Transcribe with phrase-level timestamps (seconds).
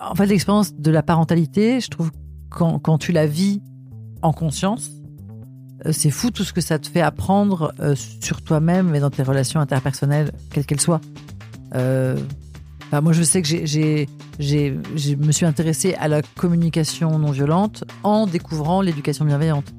[0.00, 2.10] En fait, l'expérience de la parentalité, je trouve
[2.50, 3.62] quand, quand tu la vis
[4.22, 4.90] en conscience,
[5.86, 9.10] euh, c'est fou tout ce que ça te fait apprendre euh, sur toi-même et dans
[9.10, 11.00] tes relations interpersonnelles, quelles qu'elles soient.
[11.74, 12.16] Euh,
[13.02, 18.82] moi, je sais que je me suis intéressée à la communication non violente en découvrant
[18.82, 19.72] l'éducation bienveillante.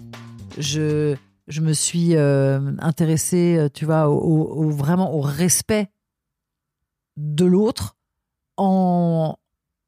[0.57, 1.15] Je,
[1.47, 4.17] je me suis euh, intéressée, tu vois, au-
[4.65, 5.87] au- vraiment au respect
[7.15, 7.95] de l'autre
[8.57, 9.37] en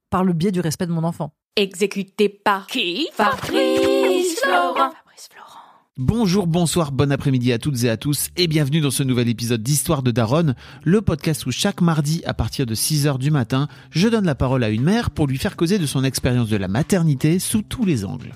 [0.09, 1.33] par le biais du respect de mon enfant.
[1.55, 4.91] Exécuté par qui Fabrice Florent.
[4.91, 5.59] Fabrice Florent.
[5.97, 9.63] Bonjour, bonsoir, bon après-midi à toutes et à tous et bienvenue dans ce nouvel épisode
[9.63, 14.07] d'Histoire de Daronne, le podcast où chaque mardi à partir de 6h du matin, je
[14.07, 16.67] donne la parole à une mère pour lui faire causer de son expérience de la
[16.67, 18.35] maternité sous tous les angles.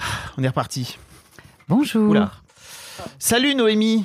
[0.00, 0.04] Ah,
[0.38, 0.98] On est reparti.
[1.68, 2.10] Bonjour.
[2.10, 2.30] Oula.
[3.18, 4.04] Salut Noémie.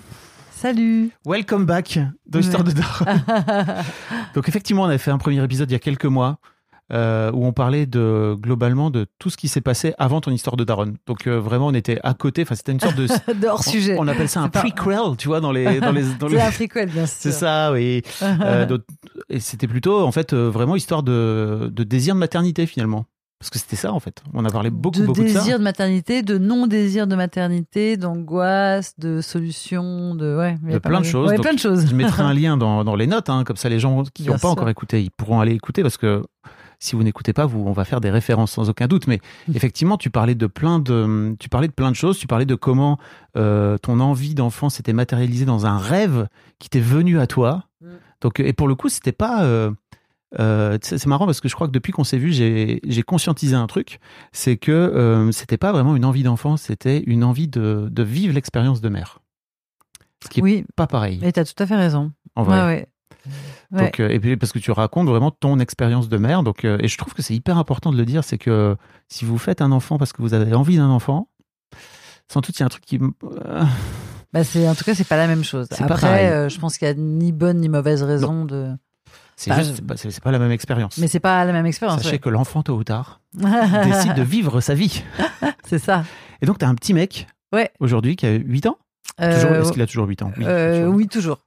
[0.52, 1.12] Salut.
[1.26, 2.74] Welcome back dans l'histoire Ouais.
[2.74, 3.84] de Daron.
[4.36, 6.38] Donc effectivement, on avait fait un premier épisode il y a quelques mois
[6.94, 10.56] euh, où on parlait de globalement de tout ce qui s'est passé avant ton histoire
[10.56, 10.94] de Daron.
[11.08, 12.44] Donc euh, vraiment, on était à côté.
[12.44, 13.96] Enfin, c'était une sorte de De hors sujet.
[14.00, 16.42] On, appelle ça un pas- prequel, tu vois, dans les dans les dans C'est les-
[16.42, 17.16] un prequel, bien sûr.
[17.20, 18.02] C'est ça, oui.
[18.22, 18.82] Euh, donc,
[19.30, 23.06] et c'était plutôt en fait vraiment histoire de de désir de maternité finalement.
[23.46, 24.24] Parce que c'était ça en fait.
[24.34, 25.38] On a parlé beaucoup de beaucoup de ça.
[25.38, 30.80] désir de maternité, de non-désir de maternité, d'angoisse, de solutions, de ouais, il y a
[30.80, 31.30] de plein de choses.
[31.30, 31.86] Ouais, Donc, plein de choses.
[31.88, 34.34] Je mettrai un lien dans, dans les notes, hein, comme ça les gens qui n'ont
[34.34, 34.50] pas sûr.
[34.50, 36.24] encore écouté, ils pourront aller écouter parce que
[36.80, 39.06] si vous n'écoutez pas, vous, on va faire des références sans aucun doute.
[39.06, 39.20] Mais
[39.54, 42.18] effectivement, tu parlais de plein de, tu parlais de plein de choses.
[42.18, 42.98] Tu parlais de comment
[43.38, 47.66] euh, ton envie d'enfant s'était matérialisée dans un rêve qui t'est venu à toi.
[47.82, 47.88] Mm.
[48.22, 49.44] Donc, et pour le coup, c'était pas.
[49.44, 49.70] euh,
[50.40, 53.68] euh, c'est marrant parce que je crois que depuis qu'on s'est vu, j'ai conscientisé un
[53.68, 54.00] truc,
[54.32, 58.34] c'est que euh, c'était pas vraiment une envie d'enfant, c'était une envie de, de vivre
[58.34, 59.20] l'expérience de mère.
[60.24, 62.12] Ce qui est Oui, pas pareil, mais t'as tout à fait raison.
[62.36, 62.66] en vrai.
[62.66, 62.88] Ouais.
[63.72, 63.92] Ouais.
[64.00, 66.44] Euh, et puis parce que tu racontes vraiment ton expérience de mère.
[66.44, 68.76] Donc, euh, et je trouve que c'est hyper important de le dire, c'est que
[69.10, 71.30] si vous faites un enfant parce que vous avez envie d'un enfant,
[72.32, 73.00] sans doute il y a un truc qui.
[74.34, 75.68] Bah, c'est en tout cas c'est pas la même chose.
[75.80, 78.72] Après, euh, je pense qu'il y a ni bonne ni mauvaise raison de.
[79.36, 80.98] C'est Bah, juste, c'est pas, la même expérience.
[80.98, 81.98] Mais c'est pas la même expérience.
[82.02, 82.20] Sachez ouais.
[82.20, 85.04] que l'enfant tôt ou tard décide de vivre sa vie.
[85.66, 86.04] c'est ça.
[86.42, 87.72] Et donc, tu as un petit mec Ouais.
[87.80, 88.78] aujourd'hui qui a 8 ans?
[89.18, 90.32] Toujours, Euh, Est-ce qu'il a toujours 8 ans?
[90.42, 90.96] Euh, toujours.
[90.96, 91.40] oui, toujours.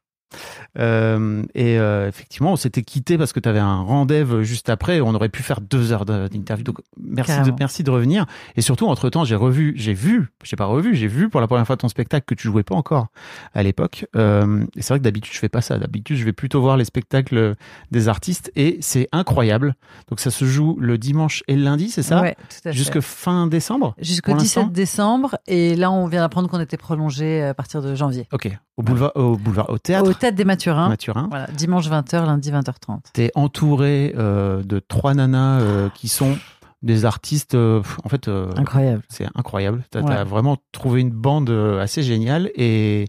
[0.78, 5.00] Euh, et euh, effectivement, on s'était quitté parce que tu avais un rendez-vous juste après.
[5.00, 6.64] On aurait pu faire deux heures d'interview.
[6.64, 7.56] Donc, merci de, Carrément.
[7.58, 8.26] merci de revenir.
[8.56, 11.46] Et surtout, entre temps, j'ai revu, j'ai vu, j'ai pas revu, j'ai vu pour la
[11.46, 13.08] première fois ton spectacle que tu jouais pas encore
[13.54, 14.06] à l'époque.
[14.16, 15.78] Euh, et c'est vrai que d'habitude, je fais pas ça.
[15.78, 17.54] D'habitude, je vais plutôt voir les spectacles
[17.90, 19.74] des artistes et c'est incroyable.
[20.08, 22.20] Donc, ça se joue le dimanche et le lundi, c'est ça?
[22.20, 22.72] Ouais, tout à fait.
[22.72, 23.94] Jusque fin décembre?
[24.00, 24.62] Jusqu'au pour l'instant?
[24.62, 25.36] 17 décembre.
[25.46, 28.26] Et là, on vient d'apprendre qu'on était prolongé à partir de janvier.
[28.32, 28.48] Ok.
[28.76, 30.08] Au boulevard, au boulevard, au théâtre?
[30.08, 30.88] Au tête des Mathurins.
[30.88, 31.26] Mathurin.
[31.30, 33.00] Voilà, dimanche 20h, lundi 20h30.
[33.12, 36.36] T'es entouré euh, de trois nanas euh, qui sont
[36.82, 37.54] des artistes.
[37.54, 39.02] euh, en fait, Incroyable.
[39.08, 39.84] c'est incroyable.
[39.90, 40.14] T'as Ouais.
[40.14, 43.06] as vraiment trouvé une bande assez géniale et,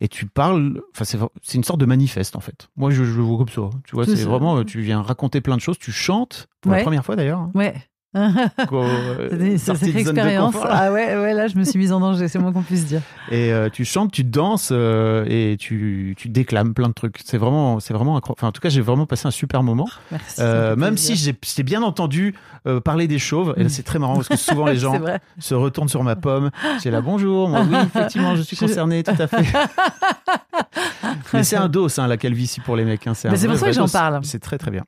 [0.00, 0.80] et tu parles.
[0.94, 1.04] Enfin,
[1.42, 2.68] c'est une sorte de manifeste en fait.
[2.76, 3.76] Moi, je, je le vois comme ça.
[3.84, 4.64] Tu vois, C'est vraiment.
[4.64, 5.78] Tu viens raconter plein de choses.
[5.78, 6.78] Tu chantes pour Ouais.
[6.78, 7.40] la première fois d'ailleurs.
[7.40, 7.74] hein, Ouais.
[8.16, 10.54] euh, C'est une expérience.
[10.64, 13.02] Ah ouais, ouais, là, je me suis mise en danger, c'est moins qu'on puisse dire.
[13.30, 17.18] Et euh, tu chantes, tu danses euh, et tu, tu déclames plein de trucs.
[17.24, 18.38] C'est vraiment, c'est vraiment incroyable.
[18.40, 19.88] Enfin, en tout cas, j'ai vraiment passé un super moment.
[20.10, 20.36] Merci.
[20.36, 21.16] ça Euh, me fait même plaisir.
[21.16, 22.34] si j'ai j'ai bien entendu
[22.66, 24.94] euh, parler des chauves, et là c'est très marrant parce que souvent les gens
[25.38, 26.50] se retournent sur ma pomme.
[26.82, 29.46] J'ai là bonjour, moi oui effectivement je suis concerné, tout à fait.
[31.32, 33.06] Mais c'est un dos hein, la calvitie pour les mecs.
[33.06, 33.12] Hein.
[33.24, 33.92] Mais un c'est pour ça que j'en dos.
[33.92, 34.20] parle.
[34.24, 34.82] C'est très très bien.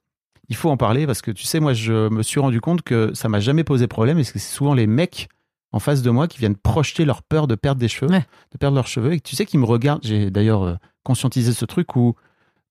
[0.53, 3.15] Il faut en parler parce que tu sais moi je me suis rendu compte que
[3.15, 5.29] ça m'a jamais posé problème et que c'est souvent les mecs
[5.73, 8.27] en face de moi qui viennent projeter leur peur de perdre des cheveux, Ouais.
[8.53, 10.03] de perdre leurs cheveux et tu sais qu'ils me regardent.
[10.05, 12.17] J'ai d'ailleurs euh, conscientisé ce truc où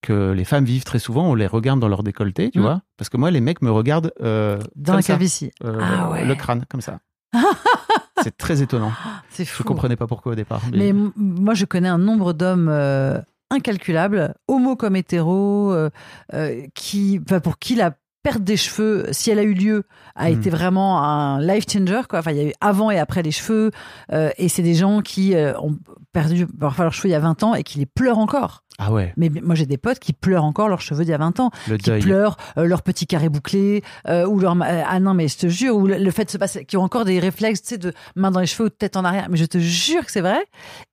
[0.03, 2.61] que les femmes vivent très souvent, on les regarde dans leur décolleté, tu Mm.
[2.61, 5.49] vois, parce que moi les mecs me regardent euh, Dans la calvitie.
[5.63, 6.23] euh, Ah ouais.
[6.23, 6.99] le crâne comme ça.
[8.23, 8.91] c'est très étonnant.
[9.29, 9.63] C'est Je fou.
[9.63, 10.61] comprenais pas pourquoi au départ.
[10.71, 13.19] Mais moi, je connais un nombre d'hommes euh,
[13.51, 15.89] incalculables, homo comme hétéro, euh,
[16.33, 17.91] euh, qui, pour qui la
[18.23, 19.83] perte des cheveux, si elle a eu lieu,
[20.15, 20.33] a Mm.
[20.33, 22.01] été vraiment un life changer.
[22.07, 22.19] Quoi.
[22.19, 23.71] Enfin, il y a eu avant et après les cheveux.
[24.13, 25.75] euh, et c'est des gens qui euh, ont
[26.13, 28.63] perdu parfois leurs cheveux il y a 20 ans et qui les pleurent encore.
[28.83, 31.17] Ah ouais, Mais moi, j'ai des potes qui pleurent encore leurs cheveux d'il y a
[31.19, 31.51] 20 ans.
[31.67, 32.01] le qui deuil.
[32.01, 35.47] pleurent euh, leur petit carré bouclé euh, ou leur euh, ah non mais je te
[35.47, 37.77] jure ou le, le fait de se passer qui ont encore des réflexes tu sais
[37.77, 40.11] de main dans les cheveux ou de tête en arrière mais je te jure que
[40.11, 40.39] c'est vrai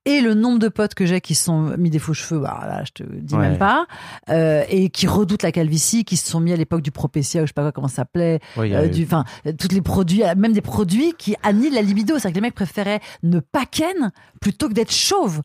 [0.05, 2.59] et le nombre de potes que j'ai qui se sont mis des faux cheveux bah
[2.67, 3.49] là je te dis Ouais.
[3.49, 3.85] même pas
[4.29, 7.45] euh, et qui redoutent la calvitie qui se sont mis à l'époque du Propecia ou
[7.45, 9.23] je sais pas quoi comment ça s'appelait Ouais, du enfin
[9.57, 12.41] tous les produits même des produits qui annihilent la libido c'est à dire que les
[12.41, 15.41] mecs préféraient ne pas ken plutôt que d'être chauve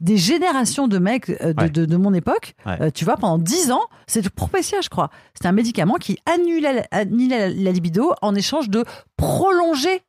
[0.00, 1.70] des générations de mecs euh, de, Ouais.
[1.70, 2.76] de- de mon époque, Ouais.
[2.80, 5.10] euh, tu vois, pendant 10 ans, c'est Propecia, je crois.
[5.34, 8.84] C'était un médicament qui annulait, annulait la, la libido en échange de
[9.16, 10.02] prolonger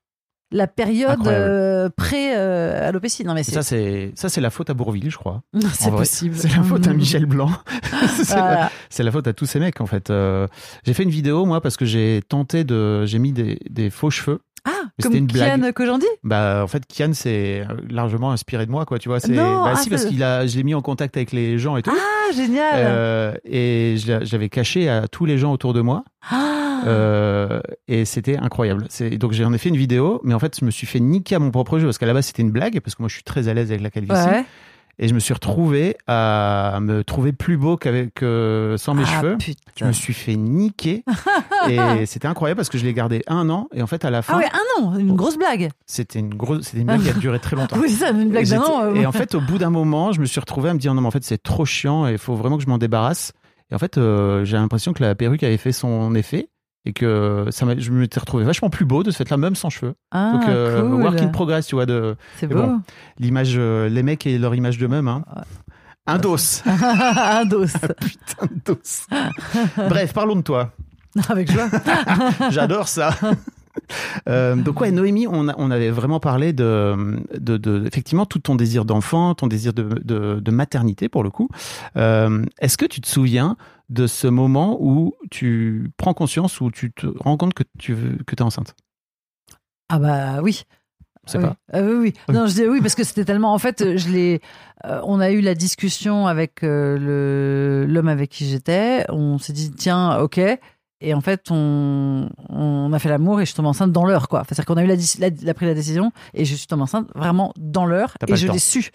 [0.52, 3.24] la période euh, pré-alopécie.
[3.24, 5.42] non, mais Et c'est ça c'est ça c'est la faute à Bourville, je crois.
[5.54, 6.36] Non, c'est possible.
[6.36, 7.52] C'est la faute à Michel Blanc.
[8.24, 8.72] c'est la, Voilà.
[8.90, 10.10] c'est la faute à tous ces mecs en fait.
[10.10, 10.48] Euh,
[10.86, 14.10] j'ai fait une vidéo moi parce que j'ai tenté de j'ai mis des, des faux
[14.10, 14.40] cheveux.
[14.72, 15.28] Ah, Mais comme une.
[15.28, 16.06] Kian Kojandi?
[16.24, 19.74] Bah en fait Kian c'est largement inspiré de moi quoi, tu vois, c'est Non, bah
[19.74, 21.92] ah, si parce qu'il a je l'ai mis en contact avec les gens et tout.
[21.94, 26.04] Ah, génial Euh, et j'avais caché à tous les gens autour de moi.
[26.30, 26.82] Ah.
[26.88, 28.86] Euh, et c'était incroyable.
[28.90, 31.36] C'est- Donc j'en ai fait une vidéo, mais en fait je me suis fait niquer
[31.36, 33.16] à mon propre jeu parce qu'à la base c'était une blague parce que moi je
[33.16, 34.46] suis très à l'aise avec la calvitie Ouais.
[35.00, 39.20] Et je me suis retrouvé à me trouver plus beau qu'avec euh, sans mes Ah,
[39.22, 39.38] cheveux.
[39.38, 39.60] putain.
[39.78, 41.04] Je me suis fait niquer
[41.70, 44.22] et c'était incroyable parce que je l'ai gardé un an et en fait à la
[44.22, 44.46] fin Ah ouais,
[44.80, 45.70] un an, une grosse blague.
[45.86, 47.78] c'était une grosse c'était une blague qui a duré très longtemps.
[47.82, 48.84] Oui, c'est ça, une blague d'un an.
[48.84, 50.94] euh, Et en fait, au bout d'un moment, je me suis retrouvé à me dire
[50.94, 53.32] non, mais en fait, c'est trop chiant et il faut vraiment que je m'en débarrasse.
[53.72, 56.50] Et en fait, euh, j'ai l'impression que la perruque avait fait son effet
[56.86, 59.94] et que ça je m'étais retrouvé vachement plus beau de ce fait-là, même sans cheveux.
[60.12, 61.02] ah, Donc, euh, cool.
[61.02, 62.56] work in progress, tu vois, de C'est beau.
[62.56, 62.82] bon.
[63.20, 65.08] l'image, euh, les mecs et leur image d'eux-mêmes.
[65.08, 65.24] Hein.
[66.08, 66.38] Un dos.
[66.66, 67.66] un dos.
[68.02, 68.80] Putain de dos.
[69.90, 70.72] Bref, parlons de toi.
[71.30, 71.68] Avec joie.
[72.50, 73.12] J'adore ça.
[74.28, 78.40] Euh, donc ouais, Noémie, on, a- on avait vraiment parlé de, de, de- effectivement tout
[78.40, 81.50] ton désir d'enfant, ton désir de, de, de maternité pour le coup.
[81.98, 83.58] Euh, Est-ce que tu te souviens
[83.90, 87.96] de ce moment où tu prends conscience, où tu te rends compte que tu
[88.26, 88.76] que es enceinte?
[89.90, 90.64] Ah bah oui.
[91.26, 91.44] Je sais oui.
[91.46, 91.56] pas.
[91.74, 91.94] Ah oui,
[92.28, 92.34] oui.
[92.34, 93.54] Non, je dis oui parce que c'était tellement.
[93.54, 94.42] En fait, je l'ai.
[94.86, 99.06] euh, on a eu la discussion avec euh, l'homme avec qui j'étais.
[99.10, 100.40] On s'est dit tiens, ok.
[101.02, 104.28] Et en fait, on, on a fait l'amour et je suis tombée enceinte dans l'heure,
[104.28, 104.42] quoi.
[104.42, 106.84] Enfin, C'est-à-dire qu'on a eu la, la, la pris la décision et je suis tombée
[106.84, 108.92] enceinte vraiment dans l'heure et je l'ai su.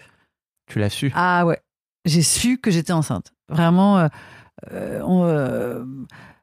[0.67, 1.11] Tu l'as su.
[1.15, 1.59] Ah ouais,
[2.05, 3.31] j'ai su que j'étais enceinte.
[3.49, 4.07] Vraiment, euh,
[4.71, 5.83] euh, on, euh,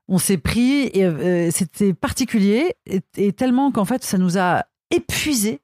[0.09, 5.61] on s'est pris et c'était particulier et, et tellement qu'en fait ça nous a épuisés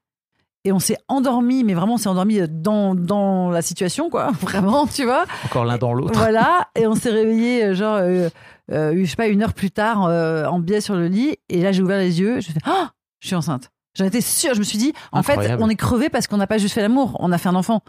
[0.65, 4.87] et on s'est endormi, mais vraiment on s'est endormi dans, dans la situation quoi, vraiment
[4.87, 5.25] tu vois.
[5.45, 6.17] Encore l'un dans l'autre.
[6.19, 8.29] Voilà, et on s'est réveillé genre, euh,
[8.71, 11.61] euh, je sais pas, une heure plus tard euh, en biais sur le lit et
[11.61, 13.71] là j'ai ouvert les yeux, je me suis fait, Ah je suis enceinte.
[13.97, 16.47] J'en étais sûre, je me suis dit, en fait on est crevé parce qu'on n'a
[16.47, 17.81] pas juste fait l'amour, on a fait un enfant.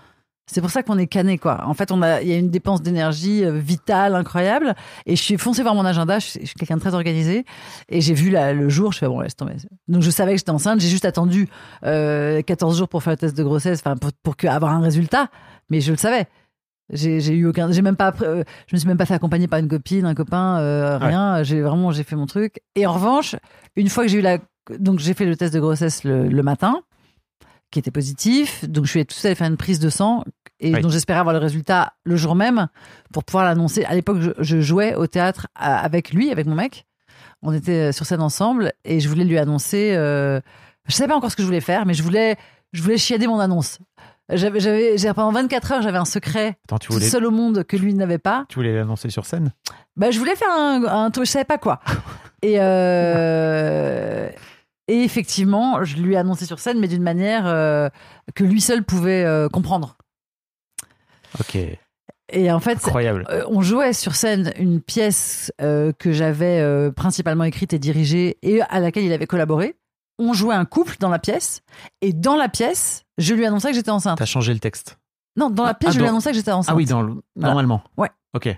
[0.53, 1.65] C'est pour ça qu'on est cané, quoi.
[1.69, 4.75] En fait, on a, il y a une dépense d'énergie euh, vitale incroyable.
[5.07, 6.19] Et je suis foncé voir mon agenda.
[6.19, 7.45] Je suis, quelqu'un de très organisé.
[7.89, 8.91] Et j'ai vu la- le jour.
[8.93, 9.53] Je fais bon, laisse tomber.
[9.87, 10.81] Donc je savais que j'étais enceinte.
[10.81, 11.47] J'ai juste attendu
[11.85, 14.81] euh, 14 jours pour faire le test de grossesse, enfin pour, pour que- avoir un
[14.81, 15.29] résultat.
[15.69, 16.27] Mais je le savais.
[16.93, 17.71] J'ai j'ai eu aucun.
[17.73, 18.13] J'ai même pas.
[18.23, 21.07] euh, je me suis même pas fait accompagner par une copine, un copain, euh, Ouais.
[21.09, 21.43] rien.
[21.43, 22.61] J'ai vraiment j'ai fait mon truc.
[22.75, 23.37] Et en revanche,
[23.77, 24.39] une fois que j'ai eu la,
[24.79, 26.83] donc j'ai fait le test de grossesse le, le matin.
[27.71, 28.65] qui était positif.
[28.69, 30.25] Donc je suis tout allée faire une prise de sang
[30.59, 30.81] et Oui.
[30.81, 32.67] donc j'espérais avoir le résultat le jour même
[33.13, 33.85] pour pouvoir l'annoncer.
[33.85, 36.85] À l'époque, je, je jouais au théâtre à- avec lui, avec mon mec.
[37.43, 39.95] On était sur scène ensemble et je voulais lui annoncer.
[39.95, 40.41] Euh,
[40.89, 42.37] je savais pas encore ce que je voulais faire, mais je voulais,
[42.73, 43.79] je voulais chiader mon annonce.
[44.33, 47.31] J'avais, j'avais, j'ai- pendant 24 heures, j'avais un secret Attends, tu tout voulais, seul au
[47.31, 48.45] monde que lui n'avait pas.
[48.49, 49.53] tu voulais l'annoncer sur scène?
[49.97, 51.81] Bah, je voulais faire un, un truc, je savais pas quoi.
[52.43, 54.29] Et, euh,
[54.89, 57.89] et effectivement, je lui ai annoncé sur scène, mais d'une manière euh,
[58.35, 59.97] que lui seul pouvait euh, comprendre.
[61.39, 61.57] Ok,
[62.33, 63.27] Et en fait, incroyable.
[63.49, 69.05] on jouait sur scène une pièce que j'avais principalement écrite et dirigée et à laquelle
[69.05, 69.77] il avait collaboré.
[70.23, 71.63] On jouait un couple dans la pièce
[72.03, 74.19] et dans la pièce, je lui annonçais que j'étais enceinte.
[74.19, 74.99] T'as changé le texte.
[75.37, 76.73] Non, dans la Ah, pièce, je lui dans- annonçais que j'étais enceinte.
[76.75, 77.83] Ah oui, dans le- normalement.
[77.97, 78.09] Ouais.
[78.35, 78.49] Ok.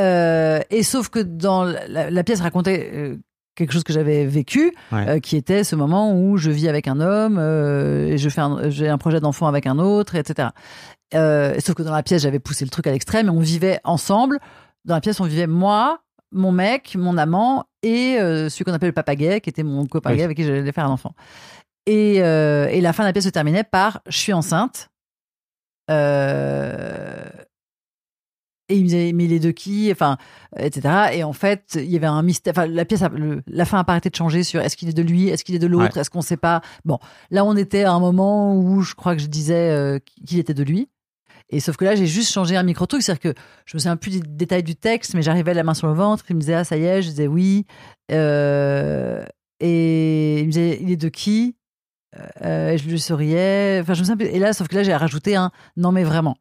[0.00, 3.16] Euh, et sauf que dans la, la- la pièce racontait euh,
[3.54, 5.08] quelque chose que j'avais vécu, Ouais.
[5.08, 8.88] euh, qui était ce moment où je vis avec un homme et je fais j'ai
[8.88, 10.48] un projet d'enfant avec un autre, etc.
[11.12, 14.38] Sauf que dans la pièce, j'avais poussé le truc à l'extrême et on vivait ensemble.
[14.84, 16.00] Dans la pièce, on vivait moi,
[16.34, 19.86] mon mec, mon amant et euh, celui qu'on appelle le papa gay, qui était mon
[19.86, 20.16] copain Oui.
[20.18, 21.14] gay avec qui j'allais faire un enfant.
[21.86, 24.90] Et, euh, et la fin de la pièce se terminait par je suis enceinte.
[25.90, 27.28] Euh,
[28.70, 29.90] et il me disait, mais il est de qui?
[29.92, 30.16] Enfin,
[30.56, 31.10] etc.
[31.12, 32.52] Et en fait, il y avait un mystère.
[32.56, 34.88] Enfin, la pièce, a- le- la fin a pas arrêté de changer sur est-ce qu'il
[34.88, 36.62] est de lui, est-ce qu'il est de l'autre, est-ce qu'on sait pas?
[36.86, 36.98] Bon,
[37.30, 40.54] là, on était à un moment où je crois que je disais euh, qu'il était
[40.54, 40.88] de lui.
[41.50, 43.96] Et sauf que là, j'ai juste changé un micro truc, c'est-à-dire que je me souviens
[43.96, 46.54] plus des détails du texte, mais j'arrivais la main sur le ventre, il me disait
[46.54, 47.66] ah ça y est, je disais oui.
[48.12, 49.24] Euh,
[49.60, 51.56] et il me disait il est de qui
[52.42, 53.80] Euh, Et je lui souriais.
[53.82, 54.26] Enfin, je me souviens.
[54.26, 56.36] Et là, sauf que là, j'ai rajouté un non mais vraiment.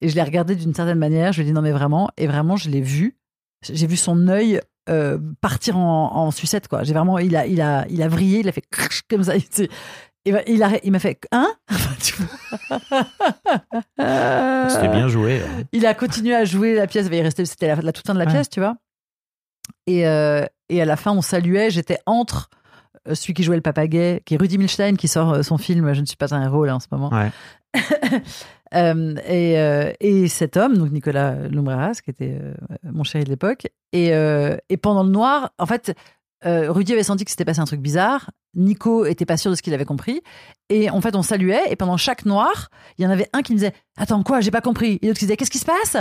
[0.00, 1.32] Et je l'ai regardé d'une certaine manière.
[1.32, 2.10] Je lui ai dit non mais vraiment.
[2.16, 3.16] Et vraiment, je l'ai vu.
[3.62, 6.82] J'ai vu son œil euh, partir en, en sucette quoi.
[6.82, 8.40] J'ai vraiment, il a, il a, il a vrillé.
[8.40, 8.64] Il a fait
[9.08, 9.34] comme ça.
[10.26, 11.50] Et ben, il a, il m'a fait hein?
[13.98, 15.40] C'était bien joué.
[15.42, 15.62] hein.
[15.72, 17.06] il a continué à jouer la pièce.
[17.06, 18.30] Il est resté, c'était la, la toute fin de la Ouais.
[18.32, 18.76] pièce, tu vois?
[19.86, 21.70] Et, euh, et à la fin, on saluait.
[21.70, 22.50] J'étais entre
[23.08, 25.56] euh, celui qui jouait le papa gay, qui est Rudy Milstein, qui sort euh, son
[25.58, 27.10] film Je ne suis pas un héros là en ce moment.
[27.10, 27.30] Ouais.
[28.72, 32.38] Euh, et, euh, et cet homme, donc Nicolas Lumbreras, qui était
[32.84, 33.66] mon chéri de l'époque.
[33.92, 34.10] Et,
[34.68, 35.92] et pendant le noir, en fait,
[36.46, 38.30] euh, Rudy avait senti que s'était passé un truc bizarre.
[38.56, 40.22] Nico était pas sûr de ce qu'il avait compris.
[40.70, 41.62] Et en fait, on saluait.
[41.70, 44.40] Et pendant chaque noir, il y en avait un qui me disait Attends, quoi?
[44.40, 44.98] J'ai pas compris.
[45.02, 45.96] Et l'autre qui disait Qu'est-ce qui se passe?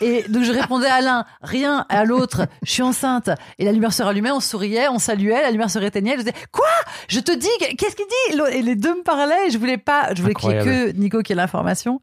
[0.00, 1.86] Et donc, je répondais à l'un Rien.
[1.88, 3.30] À l'autre Je suis enceinte.
[3.58, 6.12] Et la lumière se rallumait, on souriait, on saluait, la lumière se réteignait.
[6.12, 6.66] Je disais Quoi?
[7.08, 8.56] Je te dis, qu'est-ce qu'il dit?
[8.58, 9.46] Et les deux me parlaient.
[9.46, 12.00] Et je voulais pas, je voulais qu'il y ait que Nico qui ait l'information.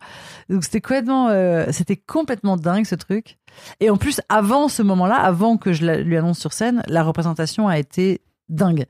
[0.50, 3.38] Donc, c'était complètement, euh, c'était complètement dingue ce truc.
[3.80, 7.04] Et en plus, avant ce moment-là, avant que je la- lui annonce sur scène, la
[7.04, 8.86] représentation a été dingue.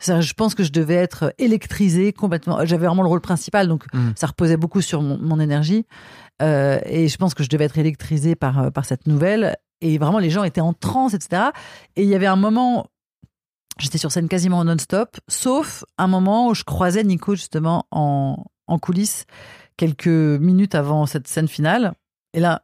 [0.00, 2.64] Je pense que je devais être électrisée complètement.
[2.66, 4.10] J'avais vraiment le rôle principal, donc Mm.
[4.16, 5.86] ça reposait beaucoup sur mon, mon énergie.
[6.42, 9.56] Euh, et je pense que je devais être électrisée par, euh, par cette nouvelle.
[9.80, 11.50] Et vraiment, les gens étaient en transe, etc.
[11.96, 12.86] Et il y avait un moment,
[13.78, 18.78] j'étais sur scène quasiment non-stop, sauf un moment où je croisais Nico justement en, en
[18.78, 19.24] coulisses
[19.76, 21.94] quelques minutes avant cette scène finale.
[22.34, 22.62] Et là,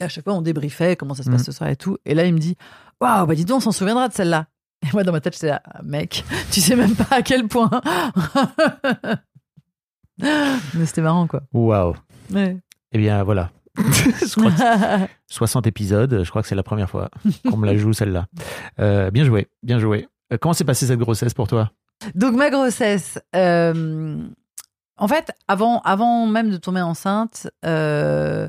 [0.00, 1.44] à chaque fois, on débriefait comment ça se passe Mhm.
[1.46, 1.96] ce soir et tout.
[2.04, 2.56] Et là, il me dit
[3.00, 4.46] Waouh, bah dis donc, on s'en souviendra de celle-là.
[4.82, 7.46] Et moi, dans ma tête, j'étais là, Ah, mec, tu sais même pas à quel
[7.48, 7.70] point.
[10.20, 11.42] Mais c'était marrant, quoi.
[11.52, 11.94] Waouh.
[12.32, 12.56] Ouais.
[12.92, 13.50] Eh bien, voilà.
[13.76, 17.10] Je crois que 60 épisodes, je crois que c'est la première fois
[17.48, 18.26] qu'on me la joue celle-là.
[18.80, 20.08] Euh, bien joué, bien joué.
[20.32, 21.70] Euh, comment s'est passée cette grossesse pour toi?
[22.16, 23.20] Donc, ma grossesse.
[23.36, 24.26] euh,
[24.96, 28.48] en fait, avant, avant même de tomber enceinte, euh,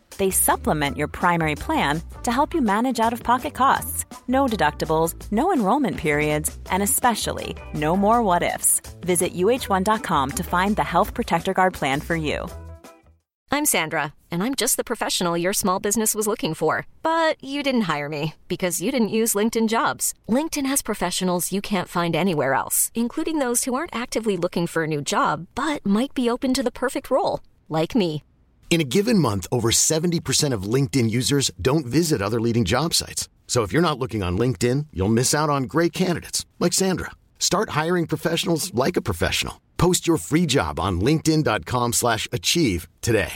[0.21, 4.05] They supplement your primary plan to help you manage out of pocket costs.
[4.27, 8.81] No deductibles, no enrollment periods, and especially no more what ifs.
[8.99, 12.47] Visit uh1.com to find the Health Protector Guard plan for you.
[13.51, 16.85] I'm Sandra, and I'm just the professional your small business was looking for.
[17.01, 20.13] But you didn't hire me because you didn't use LinkedIn jobs.
[20.29, 24.83] LinkedIn has professionals you can't find anywhere else, including those who aren't actively looking for
[24.83, 28.21] a new job but might be open to the perfect role, like me.
[28.71, 33.27] In a given month, over 70% of LinkedIn users don't visit other leading job sites.
[33.45, 37.11] So if you're not looking on LinkedIn, you'll miss out on great candidates like Sandra.
[37.37, 39.55] Start hiring professionals like a professional.
[39.77, 43.33] Post your free job on linkedin.com/achieve today.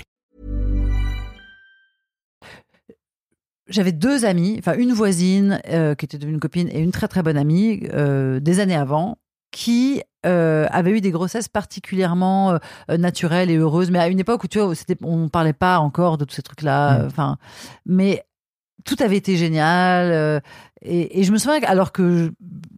[3.67, 7.07] j'avais deux amies, enfin une voisine euh, qui était devenue une copine et une très
[7.07, 9.17] très bonne amie euh, des années avant,
[9.55, 12.59] qui euh, avaient eu des grossesses particulièrement
[12.91, 16.17] euh, naturelles et heureuses, mais à une époque où tu vois, on parlait pas encore
[16.17, 16.99] de tous ces trucs-là.
[16.99, 17.05] Mm.
[17.05, 17.37] Enfin,
[17.85, 18.25] mais
[18.83, 20.11] tout avait été génial.
[20.11, 20.39] euh,
[20.81, 22.31] et, et je me souviens, que- alors que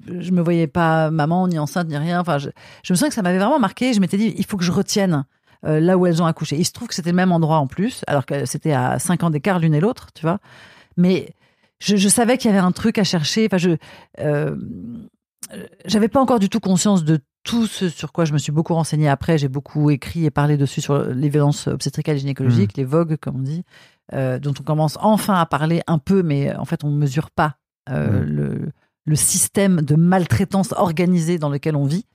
[0.07, 2.19] je, je me voyais pas maman ni enceinte ni rien.
[2.19, 2.49] Enfin, je,
[2.83, 3.91] je me souviens que ça m'avait vraiment marqué.
[3.93, 5.25] Je m'étais dit, il faut que je retienne
[5.65, 6.57] euh, là où elles ont accouché.
[6.57, 9.23] Il se trouve que c'était le même endroit en plus, alors que c'était à 5
[9.23, 10.37] ans d'écart l'une et l'autre, tu vois.
[10.95, 11.33] Mais
[11.79, 13.47] je, je savais qu'il y avait un truc à chercher.
[13.47, 13.71] Enfin, je
[14.19, 14.55] euh,
[15.85, 18.73] j'avais pas encore du tout conscience de tout ce sur quoi je me suis beaucoup
[18.73, 19.37] renseignée après.
[19.37, 23.37] J'ai beaucoup écrit et parlé dessus sur les violences obstétricales et gynécologiques, les VOG, comme
[23.37, 23.63] on dit,
[24.13, 27.31] euh, dont on commence enfin à parler un peu, mais en fait, on ne mesure
[27.31, 27.57] pas
[27.89, 28.25] euh, Mm.
[28.25, 28.71] le,
[29.05, 32.05] le système de maltraitance organisée dans lequel on vit.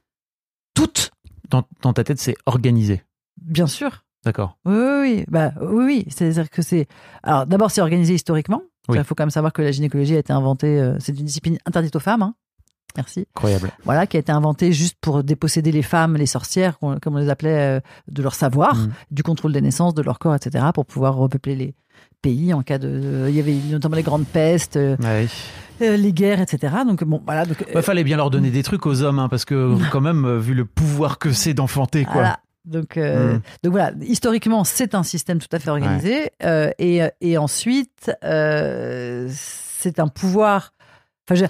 [0.74, 1.10] Toutes,
[1.48, 3.02] Dans, dans ta tête, c'est organisé.
[3.40, 4.04] bien sûr.
[4.24, 4.56] D'accord.
[4.66, 5.24] Oui, oui, oui.
[5.28, 6.04] Bah, oui, oui.
[6.08, 6.86] C'est-à-dire que c'est.
[7.22, 8.62] Alors, d'abord, c'est organisé historiquement.
[8.88, 10.78] Il faut quand même savoir que la gynécologie a été inventée.
[10.80, 12.22] euh, c'est une discipline interdite aux femmes.
[12.22, 12.34] hein.
[12.96, 13.26] Merci.
[13.34, 13.70] Incroyable.
[13.84, 17.28] Voilà, qui a été inventée juste pour déposséder les femmes, les sorcières, comme on les
[17.30, 18.90] appelait, euh, de leur savoir, Mm.
[19.10, 21.74] du contrôle des naissances, de leur corps, etc., pour pouvoir repeupler les
[22.20, 23.26] pays en cas de.
[23.28, 25.26] Il y avait notamment les grandes pestes, euh, Ouais.
[25.82, 26.72] euh, les guerres, etc.
[26.86, 27.44] Donc, bon, voilà.
[27.46, 30.38] Donc, Il fallait bien leur donner des trucs aux hommes, hein, parce que quand même,
[30.38, 32.12] vu le pouvoir que c'est d'enfanter, quoi.
[32.14, 32.38] Voilà.
[32.64, 33.40] Donc, euh, Mm.
[33.64, 36.30] donc voilà, historiquement, c'est un système tout à fait organisé.
[36.44, 40.72] Euh, et, et ensuite, euh, c'est un pouvoir.
[41.28, 41.46] Enfin, je-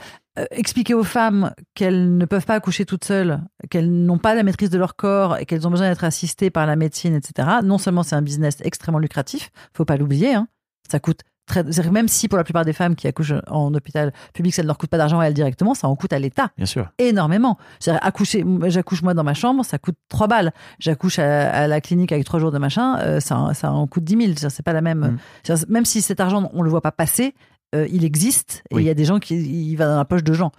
[0.50, 4.70] expliquer aux femmes qu'elles ne peuvent pas accoucher toutes seules, qu'elles n'ont pas la maîtrise
[4.70, 7.48] de leur corps et qu'elles ont besoin d'être assistées par la médecine, etc.
[7.62, 10.34] Non seulement c'est un business extrêmement lucratif, faut pas l'oublier.
[10.34, 10.48] hein.
[10.90, 11.64] Ça coûte très.
[11.90, 14.78] Même si pour la plupart des femmes qui accouchent en hôpital public, ça ne leur
[14.78, 16.88] coûte pas d'argent à elles directement, ça en coûte à l'État Bien sûr.
[16.98, 17.58] énormément.
[18.00, 20.52] Accoucher, j'accouche moi dans ma chambre, ça coûte 3 balles.
[20.78, 24.04] J'accouche à, à la clinique avec 3 jours de machin, euh, ça, ça en coûte
[24.04, 24.22] 10 000.
[24.28, 25.00] C'est-à-dire, C'est pas la même.
[25.00, 25.18] Mm.
[25.42, 27.34] c'est-à-dire, Même si cet argent, on le voit pas passer,
[27.74, 28.84] euh, il existe et il Oui.
[28.84, 29.34] y a des gens qui
[29.70, 30.52] il va dans la poche de gens.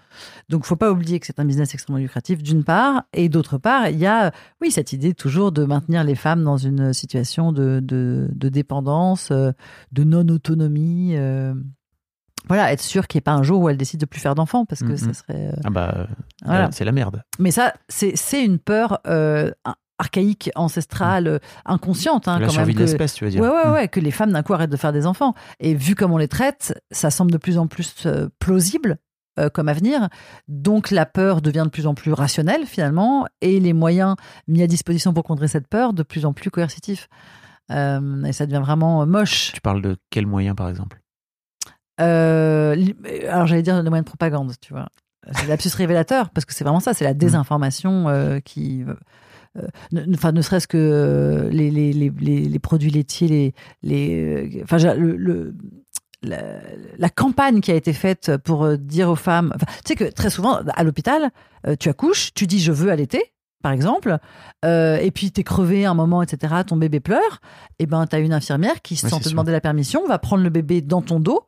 [0.50, 3.90] Donc, faut pas oublier que c'est un business extrêmement lucratif d'une part et d'autre part,
[3.90, 7.80] il y a oui cette idée toujours de maintenir les femmes dans une situation de,
[7.84, 9.52] de, de dépendance, euh,
[9.92, 11.16] de non autonomie.
[11.16, 11.54] euh,
[12.50, 14.36] voilà, être sûr qu'il n'y ait pas un jour où elles décident de plus faire
[14.36, 15.14] d'enfants parce que Mm, ça mm.
[15.14, 16.08] serait euh, Ah bah,
[16.44, 16.70] voilà.
[16.74, 17.24] c'est la merde.
[17.40, 19.00] Mais ça, c'est c'est une peur
[20.00, 22.76] archaïque, ancestrale, euh, inconsciente hein, la quand survie même.
[22.76, 23.42] de Que, l'espèce, tu veux dire.
[23.42, 23.72] ouais, ouais, Mm.
[23.74, 25.34] ouais, que les femmes d'un coup arrêtent de faire des enfants.
[25.60, 28.98] Et vu comme on les traite, ça semble de plus en plus euh, plausible
[29.40, 30.10] euh, comme avenir.
[30.48, 34.16] Donc la peur devient de plus en plus rationnelle finalement, et les moyens
[34.48, 37.08] mis à disposition pour contrer cette peur de plus en plus coercitifs.
[37.72, 39.52] Euh, et ça devient vraiment moche.
[39.54, 41.00] Tu parles de quel moyen, par exemple?
[42.02, 42.76] Euh,
[43.30, 44.88] alors j'allais dire les moyens de propagande, tu vois.
[45.32, 48.84] C'est l'absus révélateur parce que c'est vraiment ça, c'est la désinformation euh, qui,
[50.14, 54.24] enfin ne serait-ce que euh, les, les, les, les, les produits laitiers, les, les,
[54.60, 55.56] euh, enfin j'ai- le, le-
[56.24, 56.42] la,
[56.98, 60.06] la campagne qui a été faite pour euh, dire aux femmes, enfin, tu sais que
[60.06, 61.32] très souvent à l'hôpital,
[61.80, 63.22] tu accouches, tu dis je veux allaiter.
[63.62, 64.18] Par exemple,
[64.66, 66.54] euh, et puis t'es crevé un moment, etc.
[66.68, 67.40] Ton bébé pleure,
[67.80, 69.32] et ben t'as une infirmière qui, sans te sûr.
[69.32, 71.44] demander la permission, va prendre le bébé dans ton dos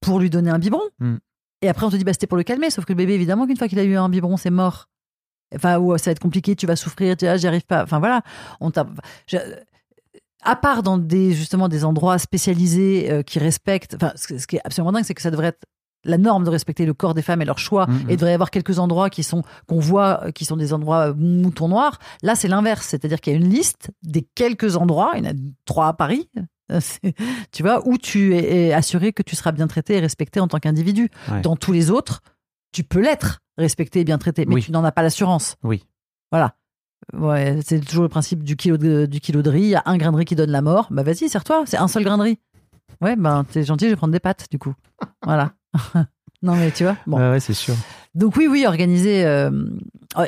[0.00, 0.80] pour lui donner un biberon.
[0.98, 1.16] Mm.
[1.60, 2.70] Et après, on te dit, bah, c'était pour le calmer.
[2.70, 4.88] Sauf que le bébé, évidemment, qu'une fois qu'il a eu un biberon, c'est mort.
[5.54, 7.82] Enfin, ou ça va être compliqué, tu vas souffrir, tu vas, j'y arrive pas.
[7.82, 8.22] Enfin, voilà.
[8.60, 8.70] On
[10.42, 13.94] À part dans des, justement, des endroits spécialisés euh, qui respectent.
[13.94, 15.64] Enfin, ce ce qui est absolument dingue, c'est que ça devrait être
[16.04, 17.86] la norme de respecter le corps des femmes et leur choix.
[17.86, 18.10] Mm, mm.
[18.10, 20.72] Et il devrait y avoir quelques endroits qui sont, qu'on voit, euh, qui sont des
[20.72, 21.98] endroits euh, moutons noirs.
[22.22, 22.86] Là, c'est l'inverse.
[22.86, 25.34] C'est-à-dire qu'il y a une liste des quelques endroits, il y en a
[25.64, 26.30] trois à Paris,
[26.72, 26.80] euh,
[27.52, 30.58] tu vois, où tu es assuré que tu seras bien traité et respecté en tant
[30.58, 31.10] qu'individu.
[31.30, 31.40] Ouais.
[31.42, 32.20] Dans tous les autres,
[32.72, 34.62] tu peux l'être, respecté et bien traité, mais Oui.
[34.62, 35.56] tu n'en as pas l'assurance.
[35.62, 35.84] Oui.
[36.30, 36.54] Voilà.
[37.12, 39.62] Ouais, c'est toujours le principe du kilo de, du kilo de riz.
[39.62, 40.88] Il y a un grain de riz qui donne la mort.
[40.90, 41.64] Bah vas-y, serre-toi.
[41.66, 42.38] C'est un seul grain de riz.
[43.00, 44.74] Ouais, ben t'es gentil, je vais prendre des pâtes du coup.
[45.24, 45.52] Voilà.
[46.42, 46.96] non mais tu vois.
[47.06, 47.18] Bon.
[47.18, 47.74] Ouais, ouais, c'est sûr.
[48.14, 49.24] Donc oui, oui, organisé.
[49.24, 49.50] euh,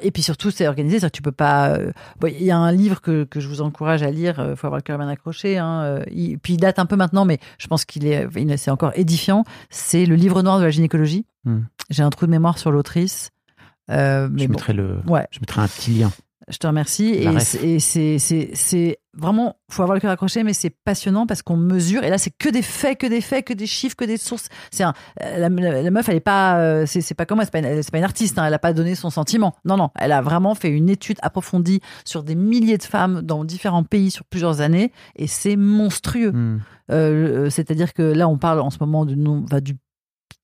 [0.03, 1.71] et puis surtout, c'est organisé, que tu peux pas.
[1.71, 1.91] euh,
[2.21, 4.45] bon, Il y a un livre que, que je vous encourage à lire.
[4.51, 5.59] Il faut avoir le cœur bien accroché.
[5.59, 8.71] Hein, euh, il- puis il date un peu maintenant, mais je pense qu'il est, c'est
[8.71, 9.45] encore édifiant.
[9.71, 11.25] C'est le livre noir de la gynécologie.
[11.45, 11.61] Hmm.
[11.89, 13.31] J'ai un trou de mémoire sur l'autrice.
[13.91, 16.13] Euh, mais Je bon, mettrai le, ouais, je mettrai un petit lien.
[16.49, 17.25] je te remercie.
[17.25, 17.35] La Et
[18.57, 22.05] c'est- vraiment, faut avoir le cœur accroché, mais c'est passionnant parce qu'on mesure.
[22.05, 24.49] Et là, c'est que des faits, que des faits, que des chiffres, que des sources.
[24.71, 27.37] C'est un, euh, la, la- la meuf, elle est pas, euh, c'est c'est pas comme
[27.39, 28.39] moi, c'est pas, une- c'est pas une artiste.
[28.39, 29.55] hein, elle a pas donné son sentiment.
[29.65, 33.45] Non, non, elle a vraiment fait une étude approfondie sur des milliers de femmes dans
[33.45, 36.33] différents pays sur plusieurs années, et c'est monstrueux.
[36.33, 36.61] Hmm.
[36.93, 39.77] Euh, C'est-à-dire que là, on parle en ce moment du, enfin, du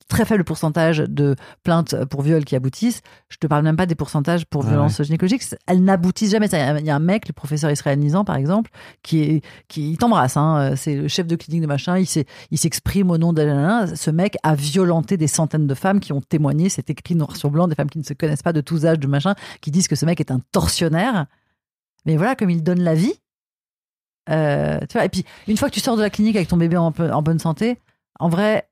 [0.09, 3.01] très faible pourcentage de plaintes pour viol qui aboutissent.
[3.29, 5.43] Je te parle même pas des pourcentages pour Ouais, violences gynécologiques.
[5.67, 6.47] Elles n'aboutissent jamais.
[6.47, 8.71] Il y a un mec, le professeur Israël Nizan, par exemple,
[9.03, 10.37] qui est, qui il t'embrasse.
[10.37, 10.75] Hein.
[10.77, 11.99] C'est le chef de clinique de machin.
[11.99, 13.43] Il s'exprime au nom de.
[13.97, 16.69] Ce mec a violenté des centaines de femmes qui ont témoigné.
[16.69, 17.67] C'est écrit noir sur blanc.
[17.69, 19.97] Des femmes qui ne se connaissent pas de tous âges, de machin, qui disent que
[19.97, 21.27] ce mec est un tortionnaire.
[22.05, 23.15] Mais voilà, comme il donne la vie.
[24.31, 26.57] euh, tu vois, et puis, une fois que tu sors de la clinique avec ton
[26.57, 27.79] bébé en, en bonne santé,
[28.19, 28.69] en vrai,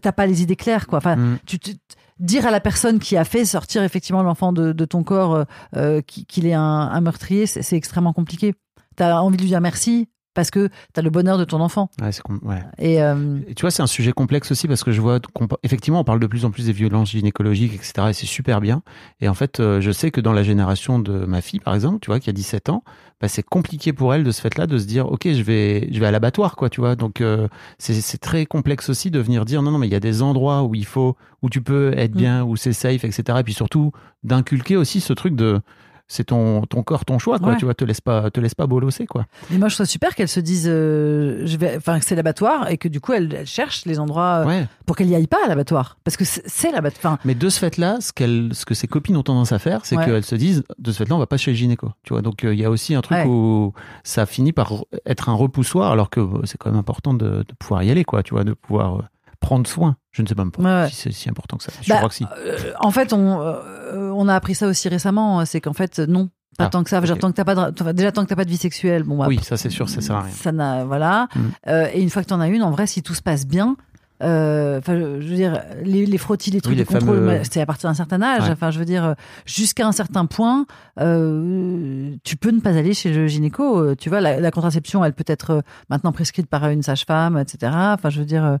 [0.00, 0.98] t'as pas les idées claires, quoi.
[0.98, 1.38] Enfin, Mm.
[1.46, 1.74] tu, tu-
[2.20, 5.44] dire à la personne qui a fait sortir effectivement l'enfant de, de ton corps euh,
[5.76, 8.54] euh, qui- qu'il est un, un meurtrier, c'est c'est extrêmement compliqué.
[8.96, 11.88] T'as envie de lui dire merci parce que t'as le bonheur de ton enfant.
[12.02, 12.10] Ouais,
[12.42, 12.62] ouais.
[12.78, 15.48] Et euh, Et tu vois, c'est un sujet complexe aussi parce que je vois, qu'on-
[15.62, 18.08] effectivement, on parle de plus en plus des violences gynécologiques, etc.
[18.10, 18.82] Et c'est super bien.
[19.20, 21.98] Et en fait, euh, je sais que dans la génération de ma fille, par exemple,
[22.00, 22.82] tu vois, qui a 17 ans,
[23.20, 26.00] bah, c'est compliqué pour elle de ce fait-là de se dire, ok, je vais, je
[26.00, 26.96] vais à l'abattoir, quoi, tu vois.
[26.96, 29.96] Donc, euh, c'est c'est très complexe aussi de venir dire, non, non, mais il y
[29.96, 32.18] a des endroits où il faut, où tu peux être Mm.
[32.18, 33.38] bien, où c'est safe, etc.
[33.40, 33.92] Et puis surtout,
[34.24, 35.60] d'inculquer aussi ce truc de,
[36.06, 37.50] c'est ton, ton corps, ton choix, quoi.
[37.52, 37.56] Ouais.
[37.56, 39.24] Tu vois, te laisse pas, te laisse pas bolosser, quoi.
[39.50, 42.68] mais moi je trouve super qu'elle se dise euh, je vais, enfin que c'est l'abattoir
[42.70, 44.66] et que du coup elle, elle cherche les endroits euh, Ouais.
[44.86, 47.18] pour qu'elle y aille pas à l'abattoir parce que c'est- l'abattoir.
[47.24, 49.96] Mais de ce fait-là, ce, qu'elle, ce que ses copines ont tendance à faire, c'est
[49.96, 50.04] Ouais.
[50.04, 51.90] qu'elles se disent, de ce fait-là, on va pas chez le gynéco.
[52.02, 54.72] Tu vois, donc euh, il y a aussi un truc où ça finit par
[55.06, 58.22] être un repoussoir, alors que c'est quand même important de, de pouvoir y aller, quoi.
[58.22, 59.02] Tu vois, de pouvoir
[59.44, 59.96] prendre soin.
[60.12, 61.72] Je ne sais même pas Ouais, si c'est si important que ça.
[61.82, 62.24] Je Bah, crois que si.
[62.38, 65.44] Euh, en fait, on, euh, on a appris ça aussi récemment.
[65.44, 66.28] C'est qu'en fait, non,
[66.58, 66.96] pas Ah, tant que ça.
[66.96, 67.20] Je veux dire, ok.
[67.20, 69.26] tant que t'as pas de- déjà tant que t'as pas de vie sexuelle, bon, bah,
[69.28, 70.32] Oui, ça c'est sûr, ça sert à rien.
[70.32, 71.28] Ça n'a, voilà.
[71.34, 71.40] Mm.
[71.68, 73.76] Euh, et une fois que t'en as une, en vrai, si tout se passe bien.
[74.22, 77.42] euh, Enfin, je veux dire, les, les frottis, les trucs les de contrôle, fameux- mais
[77.50, 78.44] c'est à partir d'un certain âge.
[78.44, 78.50] Ouais.
[78.52, 80.64] Enfin, je veux dire, euh, jusqu'à un certain point,
[81.00, 83.78] euh, tu peux ne pas aller chez le gynéco.
[83.80, 87.36] Euh, Tu vois, la, la contraception, elle peut être euh, maintenant prescrite par une sage-femme,
[87.38, 87.72] etc.
[87.74, 88.56] Enfin, je veux dire, euh,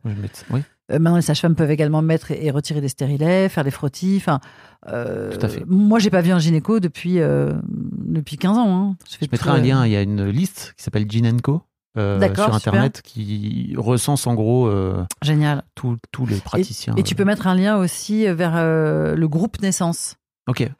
[0.50, 3.70] Oui, euh, maintenant, les sages-femmes peuvent également mettre et, et retirer des stérilets, faire des
[3.70, 4.16] frottis.
[4.18, 4.40] Enfin,
[4.88, 5.64] euh, Tout à fait.
[5.66, 8.76] Moi, j'ai pas vu un gynéco depuis euh, depuis 15 ans.
[8.76, 8.96] Hein.
[9.10, 9.86] Je, mettrai un lien.
[9.86, 11.62] Il y a une liste qui s'appelle Ginenco.
[11.96, 12.54] euh, sur super.
[12.54, 15.62] internet qui recense en gros euh, Génial.
[15.74, 15.96] tous
[16.28, 16.94] les praticiens.
[16.96, 20.16] Et tu peux mettre un lien aussi vers euh, le groupe Naissance.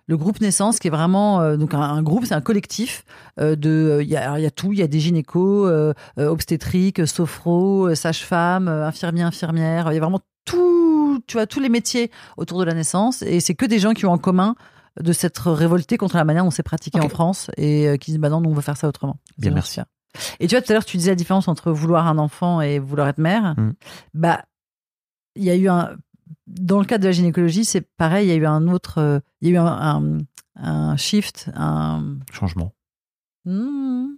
[0.06, 3.04] Le groupe Naissance, qui est vraiment euh, donc un, un groupe, c'est un collectif
[3.40, 4.00] euh, de.
[4.02, 6.28] Il y, a, alors, il y a tout, il y a des gynécos, euh, euh,
[6.28, 9.90] obstétriques, sophro, euh, sages-femmes, euh, infirmiers, infirmières.
[9.90, 13.22] Il y a vraiment tout, tu vois, tous les métiers autour de la naissance.
[13.22, 14.54] Et c'est que des gens qui ont en commun
[15.00, 18.20] de s'être révoltés contre la manière dont c'est pratiqué en France et euh, qui disent
[18.20, 19.16] bah non, nous, on veut faire ça autrement.
[19.38, 19.80] Bien, merci.
[20.38, 22.78] Et tu vois, tout à l'heure, tu disais la différence entre vouloir un enfant et
[22.78, 23.54] vouloir être mère.
[23.56, 23.72] Mm.
[24.12, 24.42] Bah,
[25.36, 25.96] il y a eu un.
[26.46, 28.98] Dans le cadre de la gynécologie, c'est pareil, il y a eu un autre.
[28.98, 30.18] euh, Il y a eu un, un,
[30.56, 32.18] un shift, un.
[32.32, 32.72] Changement.
[33.46, 34.08] Hmm,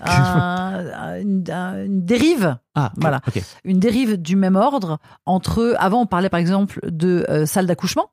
[0.00, 3.20] un- une, un- une dérive, Ah, Voilà.
[3.64, 5.74] Une dérive du même ordre entre.
[5.78, 8.10] Avant, on parlait par exemple de euh, salle d'accouchement.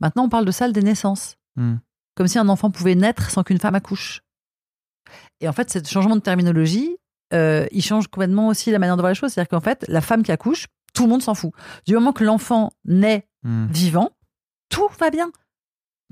[0.00, 1.36] Maintenant, on parle de salle des naissances.
[1.56, 1.76] Hmm.
[2.14, 4.22] Comme si un enfant pouvait naître sans qu'une femme accouche.
[5.40, 6.96] Et en fait, ce changement de terminologie,
[7.32, 9.32] euh, il change complètement aussi la manière de voir les choses.
[9.32, 11.52] C'est-à-dire qu'en fait, la femme qui accouche, tout le monde s'en fout.
[11.86, 13.66] Du moment que l'enfant naît Hmm.
[13.68, 14.10] vivant,
[14.68, 15.30] tout va bien.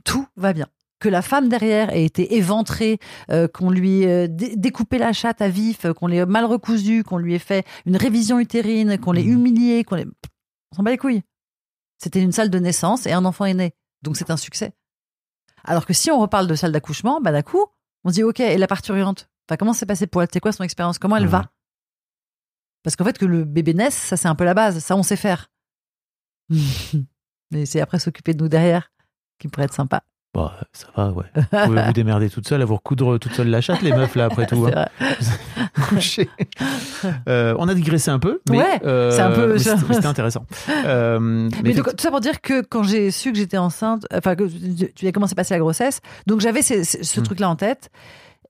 [0.04, 0.68] Tout va bien.
[1.00, 2.98] Que la femme derrière ait été éventrée,
[3.30, 7.02] euh, qu'on lui ait dé- découpé la chatte à vif, euh, qu'on l'ait mal recousue,
[7.02, 9.32] qu'on lui ait fait une révision utérine, qu'on l'ait Mhm.
[9.32, 10.06] humiliée, qu'on l'ait...
[10.72, 11.22] On s'en bat les couilles.
[11.98, 13.74] C'était une salle de naissance et un enfant est né.
[14.02, 14.72] Donc c'est un succès.
[15.64, 17.66] Alors que si on reparle de salle d'accouchement, bah d'un coup,
[18.04, 20.28] on se dit ok, et la parturiente enfin, Comment c'est passé pour elle?
[20.32, 20.98] C'est quoi son expérience?
[20.98, 21.28] Comment elle Ouais.
[21.28, 21.50] va?
[22.86, 24.78] Parce qu'en fait, que le bébé naisse, ça c'est un peu la base.
[24.78, 25.50] Ça, on sait faire.
[27.50, 28.92] Mais c'est après s'occuper de nous derrière
[29.40, 30.02] qui pourrait être sympa.
[30.34, 31.24] Bah, ça va, ouais.
[31.34, 34.14] Vous pouvez vous démerder toute seule, à vous recoudre toute seule la chatte, les meufs,
[34.16, 34.66] là, après tout.
[34.66, 34.86] Hein.
[35.88, 36.28] Coucher.
[37.28, 40.44] Euh, on a digressé un peu, mais Ouais, euh, c'est un peu- c'était intéressant.
[40.84, 43.56] Euh, mais Mais donc, effectivement- tout ça pour dire que quand j'ai su que j'étais
[43.58, 44.44] enceinte, enfin que
[44.94, 47.22] tu as commencé à passer la grossesse, donc j'avais ce, ce- ce Mm.
[47.24, 47.90] truc-là en tête.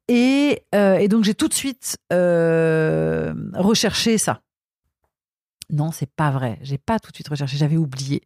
[0.09, 4.41] Et, euh, et donc j'ai tout de suite euh, recherché ça.
[5.71, 6.59] Non, c'est pas vrai.
[6.63, 7.57] J'ai pas tout de suite recherché.
[7.57, 8.23] J'avais oublié.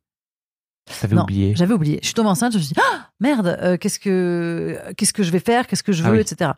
[1.00, 1.54] t'avais non, oublié.
[1.56, 1.98] J'avais oublié.
[2.02, 2.52] Je suis tombée enceinte.
[2.52, 3.56] Je me suis dit ah, merde.
[3.62, 5.66] euh, qu'est-ce que qu'est-ce que je vais faire?
[5.66, 6.20] Qu'est-ce que je Ah veux, oui.
[6.20, 6.50] etc.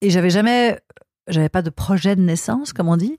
[0.00, 0.80] Et j'avais jamais,
[1.28, 3.18] j'avais pas de projet de naissance, comme on dit.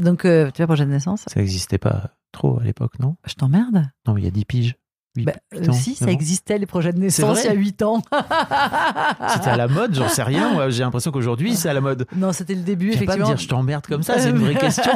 [0.00, 1.24] Donc euh, tu vois, projet de naissance.
[1.26, 3.16] Ça n'existait pas trop à l'époque, non?
[3.26, 3.84] Je t'emmerde.
[4.06, 4.76] Non, mais il y a 10 piges.
[5.16, 7.50] Huit- Bah, huit euh, ans, si, ça existait les projets de naissance vrai il y
[7.50, 8.02] a 8 ans.
[9.34, 10.52] C'était à la mode, j'en sais rien.
[10.52, 12.06] moi, J'ai l'impression qu'aujourd'hui, c'est à la mode.
[12.16, 13.28] Non, c'était le début, Viens pas me effectivement.
[13.28, 14.92] dire je t'emmerde comme ça, c'est une vraie question.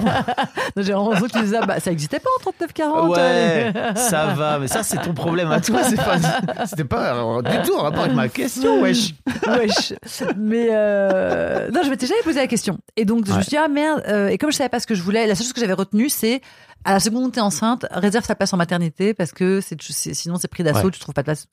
[0.77, 3.09] J'ai l'impression que tu disais, ah, bah, ça existait pas en 39-40.
[3.11, 3.97] Ouais, allez.
[4.01, 7.75] ça va, mais ça c'est ton problème à toi, pas, c'était pas euh, du tout
[7.77, 9.15] en rapport avec ma question, wesh.
[9.47, 9.93] Wesh.
[10.37, 11.71] Mais euh...
[11.71, 12.79] non, je m'étais jamais posé la question.
[12.97, 14.03] Et donc, je me suis dit, ah merde.
[14.09, 15.73] euh, Et comme je savais pas ce que je voulais, la seule chose que j'avais
[15.75, 16.41] retenue, c'est
[16.89, 19.77] À la seconde où t'es enceinte, réserve ta place en maternité parce que c'est,
[20.15, 20.91] sinon c'est pris d'assaut, Ouais.
[20.91, 21.47] tu trouves pas de place.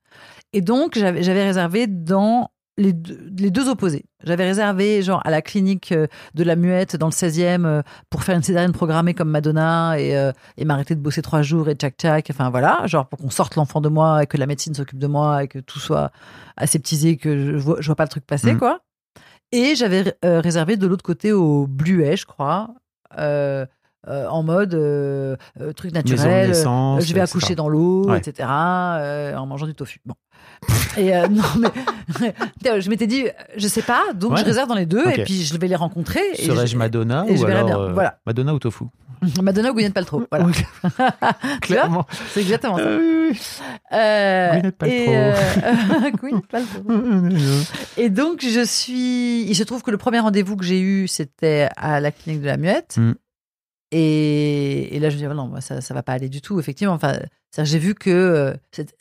[0.54, 4.06] Et donc j'avais, j'avais réservé dans les deux, les deux opposés.
[4.24, 8.24] J'avais réservé genre à la clinique euh, de la Muette dans le 16e euh, pour
[8.24, 11.76] faire une césarienne programmée comme Madonna et, euh, et m'arrêter de bosser trois jours et
[11.76, 12.28] tchac tchac.
[12.30, 15.08] Enfin voilà, genre pour qu'on sorte l'enfant de moi et que la médecine s'occupe de
[15.08, 16.12] moi et que tout soit
[16.58, 18.60] aseptisé, que je vois, je vois pas le truc passer Mhm.
[18.60, 18.80] quoi.
[19.52, 22.70] Et j'avais euh, réservé de l'autre côté au Bluet, je crois,
[23.18, 23.66] euh,
[24.08, 26.50] euh, en mode euh, euh, truc naturel.
[26.50, 27.32] naissance, je vais etc.
[27.32, 28.18] accoucher dans l'eau, Ouais.
[28.20, 28.48] etc.
[28.50, 30.00] en mangeant du tofu.
[30.06, 30.16] Bon.
[30.98, 32.34] Et non, mais
[32.82, 33.26] je m'étais dit,
[33.58, 34.40] je sais pas, donc Ouais.
[34.40, 36.22] je réserve dans les deux et puis je vais les rencontrer.
[36.36, 37.94] Serais-je je- Madonna et ou verrai alors bien.
[37.94, 38.20] Voilà.
[38.26, 38.86] Madonna ou Tofu?
[39.42, 40.24] Madonna ou Gwyneth Paltrow.
[40.30, 40.48] Voilà.
[41.62, 42.06] Clairement.
[42.34, 42.84] C'est exactement ça.
[42.84, 43.32] Euh.
[43.94, 44.96] Euh, Gwyneth Paltrow.
[44.96, 46.84] et, euh, Gwyneth Paltrow.
[47.98, 49.44] Et donc, je suis.
[49.44, 52.48] Il se trouve que le premier rendez-vous que j'ai eu, c'était à la clinique de
[52.48, 52.98] la Muette.
[52.98, 53.14] Mm.
[53.92, 56.60] Et, et là, je me dis, ah non, ça, ça va pas aller du tout,
[56.60, 56.94] effectivement.
[56.94, 57.14] Enfin,
[57.58, 58.54] j'ai vu que euh,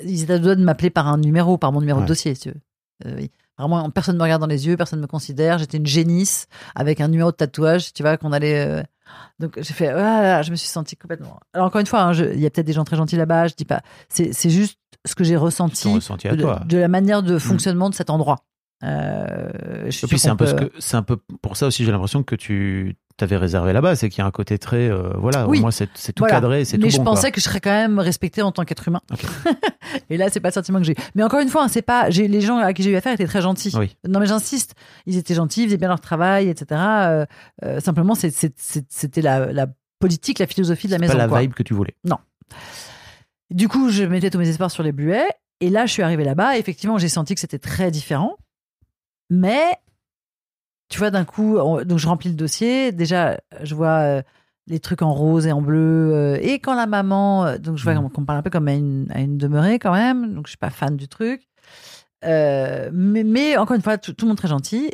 [0.05, 2.05] ils étaient à deux de m'appeler par un numéro, par mon numéro Ouais.
[2.05, 2.61] de dossier, si tu veux.
[3.07, 3.31] Euh, oui.
[3.59, 5.59] Vraiment, personne me regarde dans les yeux, personne me considère.
[5.59, 8.67] J'étais une génisse avec un numéro de tatouage, tu vois, qu'on allait.
[8.67, 8.83] euh,
[9.39, 11.39] Donc, j'ai fait, ah je me suis sentie complètement.
[11.53, 13.55] Alors, encore une fois, hein, il y a peut-être des gens très gentils là-bas, je
[13.55, 13.83] dis pas.
[14.09, 18.39] C'est juste ce que j'ai ressenti de, la manière de fonctionnement de cet endroit.
[18.83, 22.23] Euh, je suis Et puis c'est un peut- un peu pour ça aussi j'ai l'impression
[22.23, 25.59] que tu t'avais réservé là-bas, c'est qu'il y a un côté très euh, voilà, Oui.
[25.59, 26.35] au moins c'est tout Voilà.
[26.35, 27.31] cadré, c'est tout Mais je pensais quoi.
[27.33, 29.01] que je serais quand même respectée en tant qu'être humain.
[30.11, 30.97] Et là, c'est pas le sentiment que j'ai.
[31.15, 32.11] Mais encore une fois, hein, c'est pas.
[32.11, 33.73] j'ai- Les gens à qui j'ai eu affaire étaient très gentils.
[33.79, 33.97] Oui.
[34.09, 34.75] Non, mais j'insiste.
[35.07, 36.81] Ils étaient gentils, ils faisaient bien leur travail, etc.
[36.81, 37.27] Euh,
[37.65, 39.67] euh, simplement, c'était la, la
[40.01, 41.13] politique, la philosophie de la maison.
[41.13, 41.41] pas la quoi.
[41.41, 41.95] vibe que tu voulais.
[43.51, 45.29] Du coup, je mettais tous mes espoirs sur les bluets.
[45.61, 46.59] Et là, je suis arrivée là-bas.
[46.59, 48.37] Effectivement, j'ai senti que c'était très différent.
[49.31, 49.63] Mais,
[50.89, 52.93] tu vois, d'un coup, on- donc je remplis le dossier.
[52.93, 54.23] Déjà, je vois euh,
[54.67, 56.13] les trucs en rose et en bleu.
[56.15, 58.11] euh, et quand la maman, euh, donc je vois Mhm.
[58.11, 60.35] qu'on parle un peu comme à une, à une demeurée quand même.
[60.35, 61.43] Donc, je suis pas fan du truc.
[62.25, 64.91] Euh, mais, mais encore une fois, tout, tout le monde très gentil.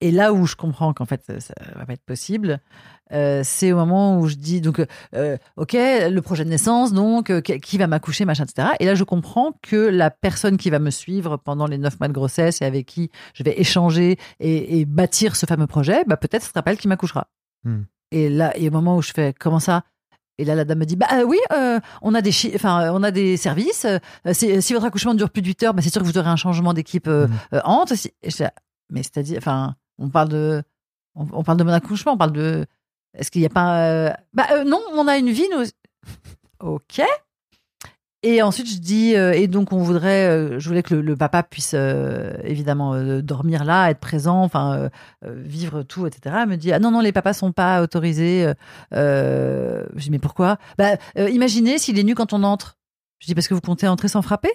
[0.00, 2.60] Et là où je comprends qu'en fait, ça va pas être possible,
[3.12, 4.80] euh, c'est au moment où je dis donc,
[5.14, 8.68] euh, ok, le projet de naissance, donc euh, qui va m'accoucher, machin, etc.
[8.78, 12.06] Et là, je comprends que la personne qui va me suivre pendant les neuf mois
[12.08, 16.16] de grossesse et avec qui je vais échanger et, et bâtir ce fameux projet, bah
[16.16, 17.26] peut-être ce sera pas elle qui m'accouchera.
[17.64, 17.82] Hmm.
[18.12, 19.82] Et là, il y a un moment où je fais comment ça?
[20.40, 22.90] Et là, la dame me dit, bah euh, oui, euh, on a des, enfin, euh,
[22.94, 23.84] on a des services.
[23.84, 23.98] euh,
[24.32, 26.36] si votre accouchement dure plus de 8 heures, bah, c'est sûr que vous aurez un
[26.36, 27.96] changement d'équipe euh, euh, entre.
[27.96, 28.12] Si-
[28.90, 30.62] mais c'est-à-dire, enfin, on parle de,
[31.14, 32.66] mon accouchement, on parle de,
[33.14, 35.64] est-ce qu'il n'y a pas, euh, bah euh, non, on a une vie, nous.
[36.60, 37.00] Ok.
[38.24, 41.72] Et ensuite, je dis, euh, et donc on voudrait, je voulais que le, papa puisse
[42.42, 44.50] évidemment dormir là, être présent,
[45.22, 46.34] vivre tout, etc.
[46.40, 48.52] Elle me dit, ah non non, les papas sont pas autorisés.
[48.90, 50.58] je dis mais pourquoi?
[50.78, 52.76] Bah imaginez s'il est nu quand on entre.
[53.20, 54.50] Je dis parce que vous comptez entrer sans frapper?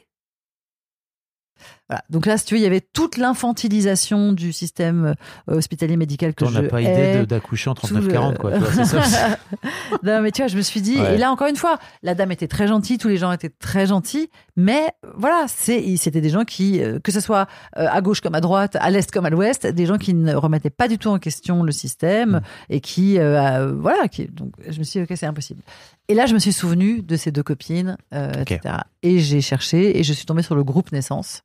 [1.90, 2.02] Voilà.
[2.10, 5.16] Donc là, si tu veux, il y avait toute l'infantilisation du système
[5.50, 8.58] euh, hospitalier médical que On je n'a pas idée d'accoucher en Tout le- 39-40 quoi.
[8.58, 9.38] vois, ça.
[10.04, 11.16] non, mais tu vois, je me suis dit, Ouais.
[11.16, 13.86] et là encore une fois, la dame était très gentille, tous les gens étaient très
[13.88, 18.36] gentils, mais voilà, c'était des gens qui, euh, que ce soit euh, à gauche comme
[18.36, 21.10] à droite, à l'est comme à l'ouest, des gens qui ne remettaient pas du tout
[21.10, 22.42] en question le système Mm.
[22.70, 25.62] et qui, euh, voilà, qui, donc je me suis dit, ok, c'est impossible.
[26.08, 28.76] Et là, je me suis souvenu de ces deux copines, euh, etc.
[29.04, 31.44] Et j'ai cherché et je suis tombée sur le groupe Naissance.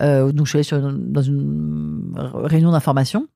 [0.00, 3.28] Euh, donc je suis allée sur, dans une réunion d'information.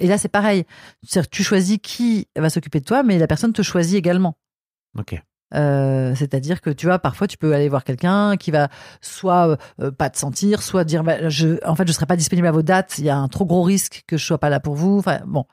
[0.00, 0.64] Et là, c'est pareil.
[1.10, 4.36] Que tu choisis qui va s'occuper de toi, mais la personne te choisit également.
[4.98, 5.20] Ok.
[5.54, 8.68] Euh, C'est-à-dire que tu vois, parfois tu peux aller voir quelqu'un qui va
[9.00, 12.48] soit euh, pas te sentir, soit dire bah, je, en fait je serai pas disponible
[12.48, 14.58] à vos dates, il y a un trop gros risque que je sois pas là
[14.58, 14.98] pour vous.
[14.98, 15.44] Enfin bon.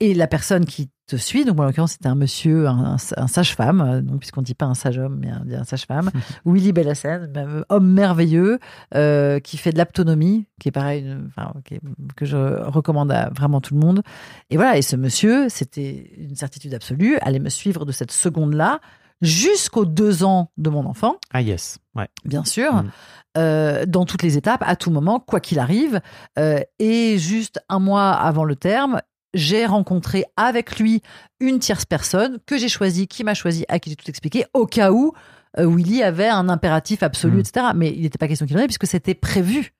[0.00, 3.26] Et la personne qui te suit, donc en l'occurrence c'était un monsieur, un, un- un
[3.28, 6.10] sage-femme, euh, donc puisqu'on dit pas un sage-homme, mais un, un sage-femme,
[6.46, 8.58] Willy Bellassène, même homme merveilleux
[8.94, 11.80] euh, qui fait de l'aptonomie, qui est pareil, une- enfin, qui est-
[12.16, 14.02] que je recommande à vraiment tout le monde.
[14.50, 18.80] Et voilà, et ce monsieur, c'était une certitude absolue, allait me suivre de cette seconde-là
[19.20, 21.78] jusqu'aux deux ans de mon enfant, Ah yes.
[21.94, 22.08] Ouais.
[22.24, 22.90] bien sûr, Mm.
[23.38, 26.00] euh, dans toutes les étapes, à tout moment, quoi qu'il arrive.
[26.38, 29.00] Euh, et juste un mois avant le terme,
[29.34, 31.02] j'ai rencontré avec lui
[31.40, 34.66] une tierce personne que j'ai choisie, qui m'a choisi, à qui j'ai tout expliqué, au
[34.66, 35.12] cas où
[35.58, 37.40] euh, Willy avait un impératif absolu, Mm.
[37.40, 37.66] etc.
[37.74, 39.72] Mais il n'était pas question qu'il en ait, puisque c'était prévu.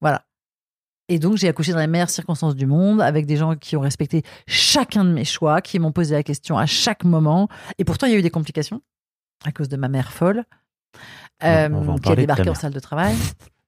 [0.00, 0.24] Voilà.
[1.08, 3.80] Et donc, j'ai accouché dans les meilleures circonstances du monde, avec des gens qui ont
[3.80, 7.48] respecté chacun de mes choix, qui m'ont posé la question à chaque moment.
[7.78, 8.82] Et pourtant, il y a eu des complications
[9.44, 10.44] à cause de ma mère folle,
[11.44, 13.16] euh, qui a débarqué en salle de travail.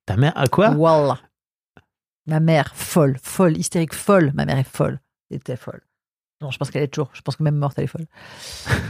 [0.05, 0.71] Ta mère à quoi?
[0.73, 1.19] Wallah.
[2.27, 4.33] Ma mère folle, folle, hystérique, folle.
[4.35, 5.01] Ma mère est folle.
[5.31, 5.83] Était folle.
[6.43, 7.11] Non, je pense qu'elle est toujours.
[7.12, 8.07] Je pense que même morte, elle est folle.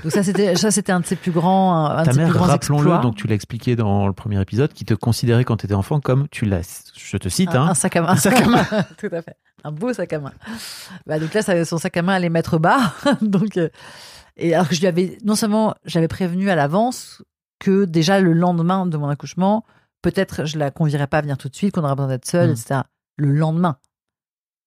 [0.05, 2.40] Donc ça, c'était ça, c'était un de ses plus grands, un, Ta de ses mère,
[2.40, 5.74] rappelons-le, donc tu l'as expliqué dans le premier épisode, qui te considérait quand tu étais
[5.74, 8.09] enfant comme, tu l'as, je te cite, un, hein, un sac à main.
[8.11, 8.64] Un sac à main.
[8.98, 9.37] Tout à fait.
[9.64, 10.33] Un beau sac à main.
[11.07, 12.94] Bah, donc là, son sac à main allait mettre bas.
[13.20, 13.68] donc, euh,
[14.37, 17.20] et alors que je lui avais, non seulement j'avais prévenu à l'avance
[17.59, 19.64] que déjà le lendemain de mon accouchement,
[20.03, 22.50] peut-être je la convierais pas à venir tout de suite, qu'on aurait besoin d'être seule,
[22.50, 22.53] Mm.
[22.53, 22.81] etc.
[23.16, 23.76] Le lendemain.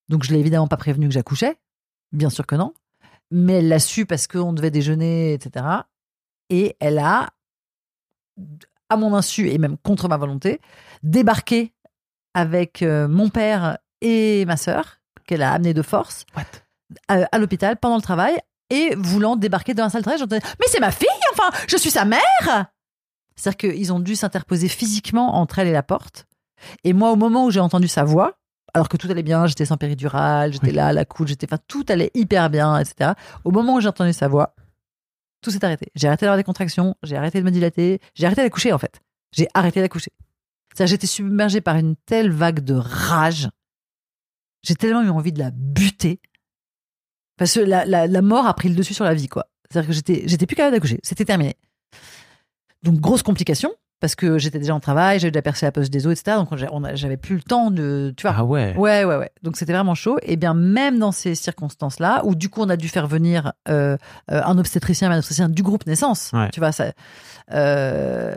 [0.10, 1.56] Donc je l'ai évidemment pas prévenu que j'accouchais.
[2.14, 2.74] Bien sûr que non.
[3.32, 5.66] Mais elle l'a su parce qu'on devait déjeuner, etc.
[6.50, 7.30] Et elle a,
[8.90, 10.62] à mon insu et même contre ma volonté,
[11.02, 11.74] débarqué
[12.34, 16.44] avec euh, mon père et ma sœur, qu'elle a amené de force, What?
[17.08, 18.38] à, à l'hôpital pendant le travail,
[18.70, 21.78] et voulant débarquer dans la salle de travail, j'entendais Mais c'est ma fille, enfin, je
[21.78, 22.22] suis sa mère
[23.36, 26.28] C'est-à-dire qu'ils ont dû s'interposer physiquement entre elle et la porte.
[26.84, 28.38] Et moi, au moment où j'ai entendu sa voix,
[28.74, 30.74] alors que tout allait bien, j'étais sans péridurale, j'étais Oui.
[30.74, 33.12] là, à la coude, j'étais, enfin, tout allait hyper bien, etc.
[33.44, 34.56] Au moment où j'ai entendu sa voix,
[35.42, 35.92] tout s'est arrêté.
[35.96, 39.02] J'ai arrêté d'avoir des contractions, j'ai arrêté de me dilater, j'ai arrêté d'accoucher, en fait.
[39.32, 40.12] J'ai arrêté d'accoucher.
[40.74, 43.50] C'est-à-dire, j'étais submergée par une telle vague de rage.
[44.64, 46.20] J'ai tellement eu envie de la buter.
[47.38, 49.48] Parce que la, la, la mort a pris le dessus sur la vie, quoi.
[49.70, 51.00] C'est-à-dire que j'étais, j'étais plus capable d'accoucher.
[51.04, 51.56] C'était terminé.
[52.84, 56.06] Donc, grosse complication, parce que j'étais déjà en travail, j'avais déjà percé la poche des
[56.08, 56.36] os, etc.
[56.36, 56.50] Donc,
[56.96, 58.36] j'avais plus le temps de, tu vois.
[58.38, 58.76] Ah ouais.
[58.76, 59.32] Ouais, ouais, ouais.
[59.44, 60.18] Donc c'était vraiment chaud.
[60.24, 63.96] Et bien même dans ces circonstances-là, où du coup on a dû faire venir euh,
[64.30, 66.50] euh, un obstétricien, un obstétricien du groupe naissance, Ouais.
[66.52, 66.92] tu vois ça.
[67.54, 68.36] euh,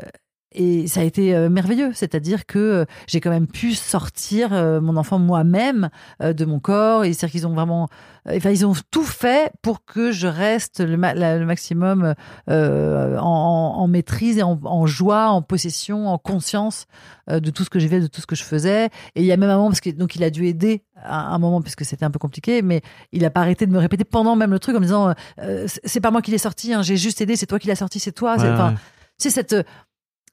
[0.56, 4.80] et ça a été euh, merveilleux, c'est-à-dire que euh, j'ai quand même pu sortir euh,
[4.80, 5.90] mon enfant moi-même
[6.20, 7.04] de mon corps.
[7.04, 7.88] Et c'est-à-dire qu'ils ont vraiment,
[8.28, 12.14] enfin ils ont tout fait pour que je reste le, ma- la- le maximum
[12.48, 16.86] euh, en, en- en maîtrise et en, en joie, en possession, en conscience
[17.28, 18.86] de tout ce que j'ai fait, de tout ce que je faisais.
[19.16, 21.34] Et il y a même un moment, parce que donc il a dû aider à
[21.34, 24.04] un moment, puisque c'était un peu compliqué, mais il a pas arrêté de me répéter
[24.04, 26.82] pendant même le truc en me disant euh, c'est- pas moi qui l'ai sorti, hein,
[26.82, 28.36] j'ai juste aidé, c'est toi qui l'as sorti, c'est toi.
[28.38, 28.74] C'est- Ouais, ouais.
[29.18, 29.56] tu sais, cette,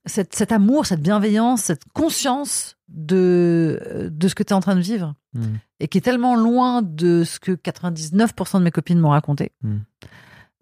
[0.05, 4.75] cette, cet amour, cette bienveillance, cette conscience de, de ce que tu es en train
[4.75, 5.55] de vivre Mm.
[5.79, 9.51] et qui est tellement loin de ce que 99% de mes copines m'ont raconté.
[9.63, 9.77] Mm.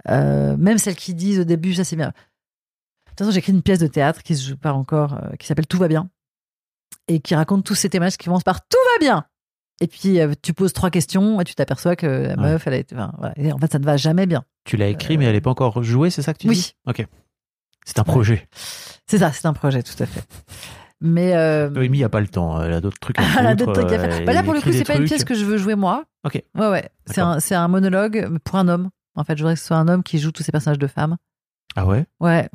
[0.10, 2.08] Euh, même celles qui disent au début, ça c'est bien.
[2.08, 2.14] De
[3.10, 5.46] toute façon, j'ai écrit une pièce de théâtre qui se joue pas encore, euh, qui
[5.48, 6.10] s'appelle Tout va bien
[7.10, 9.26] et qui raconte tous ces témoignages qui commencent par Tout va bien.
[9.82, 12.78] Et puis euh, tu poses trois questions et tu t'aperçois que la meuf, elle a
[12.78, 12.96] été.
[12.96, 13.34] enfin, voilà.
[13.38, 14.46] Et en fait, ça ne va jamais bien.
[14.64, 16.56] Tu l'as écrit, mais elle n'est pas encore jouée, c'est ça que tu Oui.
[16.56, 16.76] dis?
[16.88, 17.06] Ok.
[17.86, 18.48] C'est un projet.
[19.08, 20.24] C'est ça, c'est un projet, tout à fait.
[21.04, 23.74] Mais euh, Noémie n'a pas le temps, elle a d'autres trucs à Elle a d'autres
[23.74, 24.18] trucs à euh, faire.
[24.20, 26.04] elle Bah là, pour le coup, c'est pas une pièce que je veux jouer moi.
[26.24, 26.42] Ok.
[26.56, 26.90] Ouais, ouais.
[27.08, 28.90] C'est un, c'est un monologue pour un homme.
[29.16, 30.88] En fait, je voudrais que ce soit un homme qui joue tous ces personnages de
[30.88, 31.18] femmes.
[31.76, 32.06] Ah ouais?
[32.20, 32.48] Ouais.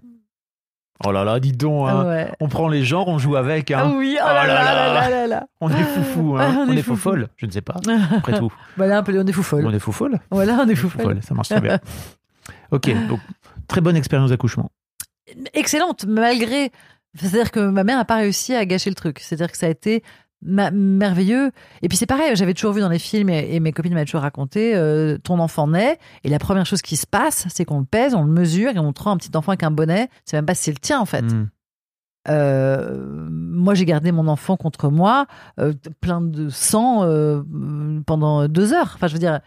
[1.05, 2.03] Oh là là, dis donc, hein.
[2.05, 2.33] Ah ouais.
[2.41, 3.71] on prend les genres, on joue avec.
[3.71, 3.95] Ah Hein.
[3.97, 5.47] oui, oh Oh là là là là.
[5.61, 6.47] On est foufou, hein.
[6.49, 7.11] Ah, on, on est est faux foufou.
[7.11, 7.75] folle, je ne sais pas,
[8.17, 8.51] après tout.
[8.79, 9.67] Bah là, un peu, on est fou folle.
[9.67, 11.05] On est faux folle Voilà, on est fou Faux folle.
[11.17, 11.79] folle, ça marche très bien.
[12.71, 13.21] Ok, donc
[13.69, 14.71] très bonne expérience d'accouchement.
[15.55, 16.71] Excellente, malgré.
[17.15, 19.21] C'est-à-dire que ma mère n'a pas réussi à gâcher le truc.
[19.21, 20.03] C'est-à-dire que ça a été
[20.43, 21.51] merveilleux.
[21.83, 24.05] Et puis c'est pareil, j'avais toujours vu dans les films et, et mes copines m'avaient
[24.05, 27.81] toujours raconté euh, ton enfant naît et la première chose qui se passe, c'est qu'on
[27.81, 30.09] le pèse, on le mesure et on te rend un petit enfant avec un bonnet.
[30.25, 31.23] C'est même pas si c'est le tien en fait.
[31.23, 31.49] Mm.
[32.29, 35.27] Euh, moi, j'ai gardé mon enfant contre moi,
[35.61, 37.03] euh, plein de sang
[38.05, 38.93] pendant deux heures.
[38.97, 39.41] Enfin, je veux dire,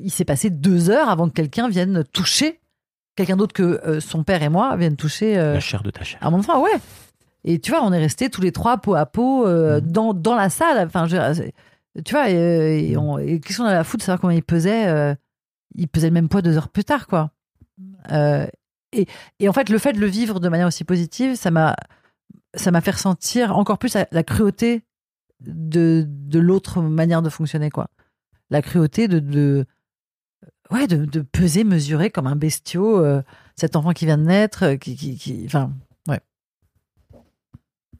[0.00, 2.60] il s'est passé deux heures avant que quelqu'un vienne toucher,
[3.16, 6.04] quelqu'un d'autre que euh, son père et moi viennent toucher euh, La chair de ta
[6.04, 6.18] chair.
[6.22, 6.62] à mon enfant.
[6.62, 6.70] Ouais.
[7.44, 9.90] Et tu vois, on est restés tous les trois peau à peau euh, Mhm.
[9.92, 10.86] dans, dans la salle.
[10.86, 11.50] Enfin, je
[12.04, 15.14] tu vois, et, on- et qu'est-ce qu'on avait à foutre de savoir comment il pesait
[15.74, 17.30] Il pesait le même poids deux heures plus tard, quoi.
[18.94, 19.06] Et,
[19.40, 21.74] et en fait, le fait de le vivre de manière aussi positive, ça m'a
[22.54, 24.82] ça m'a fait ressentir encore plus la, la cruauté
[25.40, 27.88] de, de l'autre manière de fonctionner, quoi.
[28.50, 29.64] La cruauté de, de
[30.72, 33.22] ouais, de, de peser, mesurer comme un bestiau euh,
[33.56, 35.72] cet enfant qui vient de naître, euh, qui, qui, qui- enfin,
[36.08, 36.20] ouais.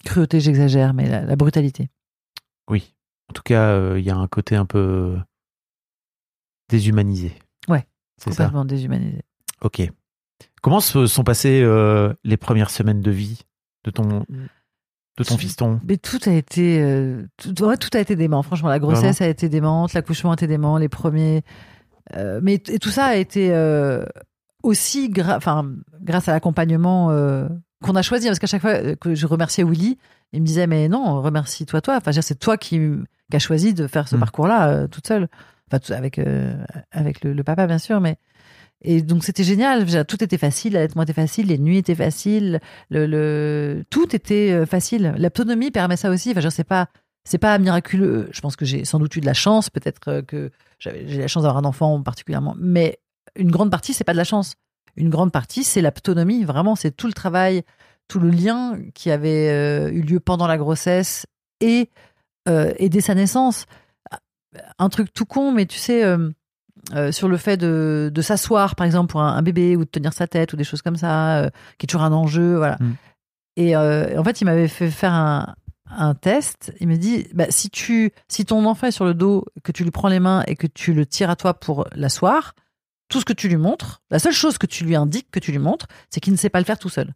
[0.05, 1.89] Cruauté, j'exagère, mais la, la brutalité.
[2.69, 2.95] Oui.
[3.31, 5.17] En tout cas, euh, il y a un côté un peu
[6.69, 7.33] déshumanisé.
[7.69, 7.87] Ouais,
[8.19, 8.45] C'est ça.
[8.45, 9.23] Complètement déshumanisé.
[9.63, 9.83] Ok.
[10.63, 13.43] Comment se sont passées euh, les premières semaines de vie
[13.85, 15.81] de ton, de ton fiston?
[15.87, 18.43] Mais tout a été, euh, tout, ouais, tout a été dément.
[18.43, 21.43] Franchement, la grossesse a été démente, l'accouchement a été dément, les premiers.
[22.17, 24.05] Euh, mais et tout ça a été euh,
[24.63, 27.49] aussi, gra- enfin, grâce à l'accompagnement euh,
[27.83, 28.27] qu'on a choisi.
[28.27, 29.99] Parce qu'à chaque fois que je remerciais Willy,
[30.33, 31.97] il me disait mais non, remercie-toi toi.
[31.97, 32.79] Enfin, c'est toi qui,
[33.31, 34.21] qui as choisi de faire ce Mm.
[34.21, 35.29] parcours-là toute seule.
[35.71, 36.21] Enfin, tout- avec
[36.91, 38.17] avec le, le papa bien sûr, mais.
[38.85, 42.59] Et donc c'était génial, tout était facile, l'allaitement était facile, les nuits étaient faciles,
[42.91, 43.85] le, le...
[43.91, 45.15] tout était facile.
[45.19, 46.33] L'autonomie permet ça aussi.
[46.33, 46.89] Enfin, je sais pas,
[47.25, 48.29] c'est pas miraculeux.
[48.33, 51.29] Je pense que j'ai sans doute eu de la chance, peut-être euh, que j'ai la
[51.29, 52.99] chance d'avoir un enfant particulièrement, mais
[53.37, 54.55] une grande partie, c'est pas de la chance.
[54.97, 56.45] Une grande partie, c'est l'autonomie.
[56.45, 57.63] Vraiment, c'est tout le travail,
[58.09, 61.27] tout le lien qui avait euh, eu lieu pendant la grossesse
[61.61, 61.89] et,
[62.49, 63.67] euh, et dès sa naissance.
[64.79, 68.85] Un truc tout con, mais tu sais, euh, sur le fait de, de s'asseoir, par
[68.85, 71.51] exemple, pour un, un bébé ou de tenir sa tête ou des choses comme ça,
[71.79, 72.57] qui est toujours un enjeu.
[72.57, 72.77] Voilà.
[72.81, 72.95] Mm.
[73.57, 75.55] Et en fait, il m'avait fait faire un,
[75.97, 76.73] un test.
[76.81, 79.85] Il me dit bah, si, tu, si ton enfant est sur le dos, que tu
[79.85, 82.55] lui prends les mains et que tu le tires à toi pour l'asseoir,
[83.09, 85.53] tout ce que tu lui montres, la seule chose que tu lui indiques, que tu
[85.53, 87.13] lui montres, c'est qu'il ne sait pas le faire tout seul.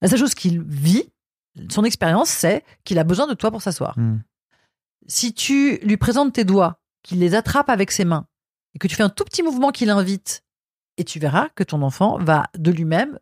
[0.00, 1.10] La seule chose qu'il vit,
[1.68, 3.98] son expérience, c'est qu'il a besoin de toi pour s'asseoir.
[3.98, 4.20] Hmm.
[5.06, 8.26] Si tu lui présentes tes doigts, qu'il les attrape avec ses mains,
[8.74, 10.44] et que tu fais un tout petit mouvement qui l'invite,
[10.96, 13.18] et tu verras que ton enfant va de lui-même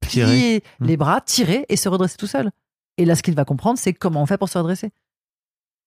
[0.00, 0.86] plier Mm.
[0.86, 2.50] les bras, tirer et se redresser tout seul.
[2.98, 4.90] Et là, ce qu'il va comprendre, c'est comment on fait pour se redresser.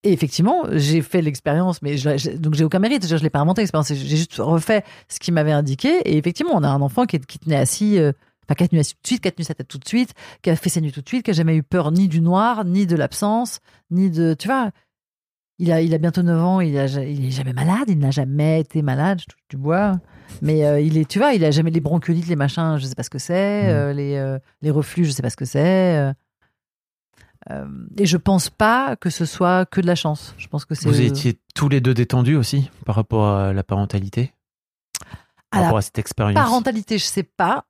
[0.03, 3.07] Et effectivement, j'ai fait l'expérience, mais je, je- donc j'ai aucun mérite.
[3.07, 3.87] Je ne l'ai pas inventé l'expérience.
[3.93, 5.89] J'ai juste refait ce qu'il m'avait indiqué.
[6.05, 8.11] Et effectivement, on a un enfant qui, qui tenait assis, euh,
[8.45, 9.87] enfin, qui a tenu assis tout de suite, qui a tenu sa tête tout de
[9.87, 12.07] suite, qui a fait ses nuits tout de suite, qui a jamais eu peur ni
[12.07, 14.35] du noir, ni de l'absence, ni de.
[14.37, 14.69] Tu vois,
[15.59, 18.11] il a, il a bientôt 9 ans, il, a, il est jamais malade, il n'a
[18.11, 19.99] jamais été malade, du bois.
[20.43, 22.95] Mais euh, il est, tu vois, il a jamais les bronchiolites, les machins, je sais
[22.95, 23.69] pas ce que c'est, Mm.
[23.69, 26.13] euh, les, les reflux, je sais pas ce que c'est.
[27.49, 27.63] Euh.
[27.63, 27.67] Euh,
[27.97, 30.35] et je pense pas que ce soit que de la chance.
[30.37, 30.89] Je pense que c'est.
[30.89, 34.33] Vous étiez tous les deux détendus aussi par rapport à la parentalité?
[34.99, 35.09] Par
[35.51, 36.35] À la rapport à cette expérience?
[36.35, 37.65] parentalité, je sais pas,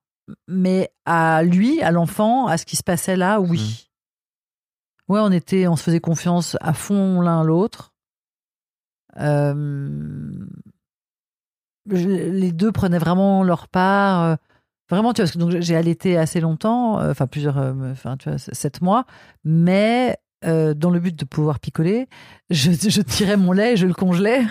[0.48, 3.88] mais à lui, à l'enfant, à ce qui se passait là, oui.
[5.08, 5.14] Mm.
[5.14, 7.94] Ouais, on était, on se faisait confiance à fond l'un l'autre.
[9.20, 10.46] Euh,
[11.86, 14.38] les deux prenaient vraiment leur part.
[14.90, 18.16] Vraiment, tu vois, parce que donc j'ai allaité assez longtemps, euh, enfin plusieurs, euh, enfin
[18.18, 19.06] tu vois, sept mois,
[19.44, 22.08] mais euh, dans le but de pouvoir picoler,
[22.50, 24.44] je, je tirais mon lait, et je le congelais,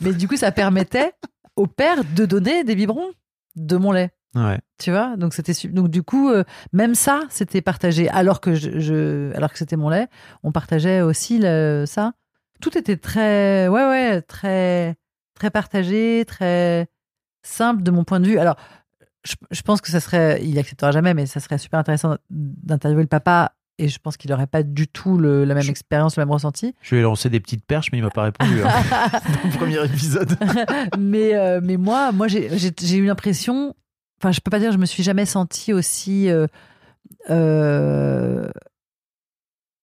[0.00, 1.12] mais du coup ça permettait
[1.56, 3.10] au père de donner des biberons
[3.56, 4.10] de mon lait.
[4.36, 4.60] Ouais.
[4.78, 5.16] tu vois?
[5.16, 8.08] Donc c'était donc du coup euh, même ça c'était partagé.
[8.10, 10.06] Alors que je, je- alors que c'était mon lait
[10.44, 12.12] on partageait aussi le- ça.
[12.60, 14.94] Tout était très ouais ouais très
[15.34, 16.86] très partagé très
[17.42, 18.38] simple de mon point de vue.
[18.38, 18.54] Alors
[19.24, 23.02] je, je pense que ça serait il acceptera jamais mais ça serait super intéressant d'interviewer
[23.02, 26.16] le papa et je pense qu'il n'aurait pas du tout le- la même Je- expérience
[26.16, 28.62] le même ressenti Je lui ai lancé des petites perches, mais il m'a pas répondu.
[28.62, 28.68] hein,
[29.12, 30.36] dans le premier épisode.
[30.98, 32.46] mais, euh, mais moi, moi j'ai
[32.96, 33.74] eu l'impression,
[34.20, 36.46] enfin, je peux pas dire, je me suis jamais sentie aussi euh,
[37.30, 38.50] euh,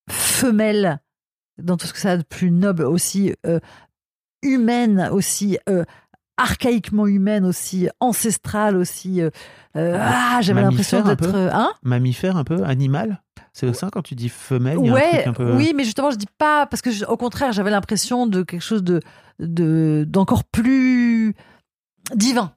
[0.09, 0.99] femelle
[1.57, 3.33] dans tout ce que ça a de plus noble, aussi
[4.43, 5.57] humaine, aussi
[6.38, 9.21] archaïquement humaine, aussi ancestrale, aussi.
[9.21, 9.29] euh,
[9.75, 11.35] euh, ah, j'avais l'impression d'être.
[11.35, 11.71] euh, Hein?
[11.83, 13.21] Mammifère un peu, animal?
[13.53, 15.55] C'est ça quand tu dis femelle, il y a un ouais, truc un peu.
[15.55, 18.61] oui, mais justement, je dis pas parce que je- au contraire, j'avais l'impression de quelque
[18.61, 18.99] chose de
[19.39, 21.33] de d'encore plus
[22.15, 22.51] divin,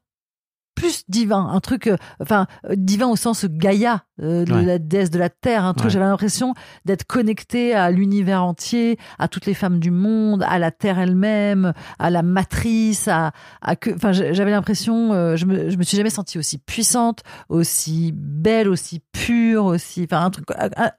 [0.74, 4.64] plus divin, un truc, euh, enfin euh, divin au sens Gaïa, euh, de Ouais.
[4.64, 5.86] la déesse de la terre, un truc.
[5.86, 5.90] Ouais.
[5.90, 6.54] J'avais l'impression
[6.86, 11.74] d'être connecté à l'univers entier, à toutes les femmes du monde, à la terre elle-même,
[11.98, 15.96] à la matrice, à, à que, enfin, j'avais l'impression, euh, je me, je me suis
[15.96, 20.46] jamais sentie aussi puissante, aussi belle, aussi pure, aussi, enfin un truc,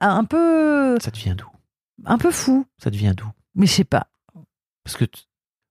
[0.00, 1.48] un, peu, Ça devient d'où
[2.04, 4.06] un peu fou, Ça devient d'où mais je sais pas.
[4.84, 5.04] Parce que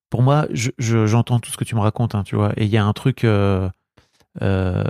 [0.09, 2.51] pour moi, je- je- j'entends tout ce que tu me racontes, hein, tu vois.
[2.57, 3.23] Et il y a un truc.
[4.41, 4.83] Euh,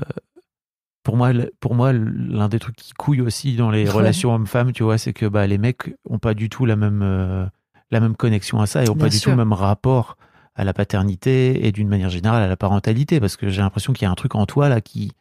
[1.04, 3.90] pour moi, pour moi, l'un des trucs qui couille aussi dans les Ouais.
[3.92, 7.02] relations hommes-femmes, tu vois, c'est que bah, les mecs ont pas du tout la même,
[7.04, 7.46] euh,
[7.90, 10.18] la même connexion à ça et ont Bien pas du tout le même rapport
[10.56, 13.20] à la paternité et d'une manière générale à la parentalité.
[13.20, 15.12] Parce que j'ai l'impression qu'il y a un truc en toi là qui,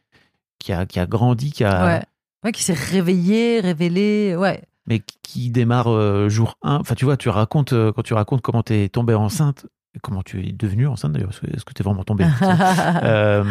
[0.59, 2.03] qui, a, qui a grandi, qui a, Ouais.
[2.45, 4.63] Ouais, qui s'est réveillé, révélé, ouais.
[4.87, 6.77] mais qui- démarre euh, jour 1.
[6.77, 9.67] Enfin, tu vois, tu racontes, euh, quand tu racontes comment tu es tombée enceinte,
[10.03, 12.25] comment tu es devenue enceinte d'ailleurs, est-ce que tu es vraiment tombée
[13.03, 13.45] Euh,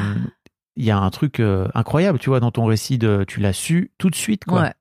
[0.79, 3.53] Il y a un truc euh, incroyable, tu vois, dans ton récit, de, tu l'as
[3.53, 4.61] su tout de suite, quoi.
[4.61, 4.73] ouais.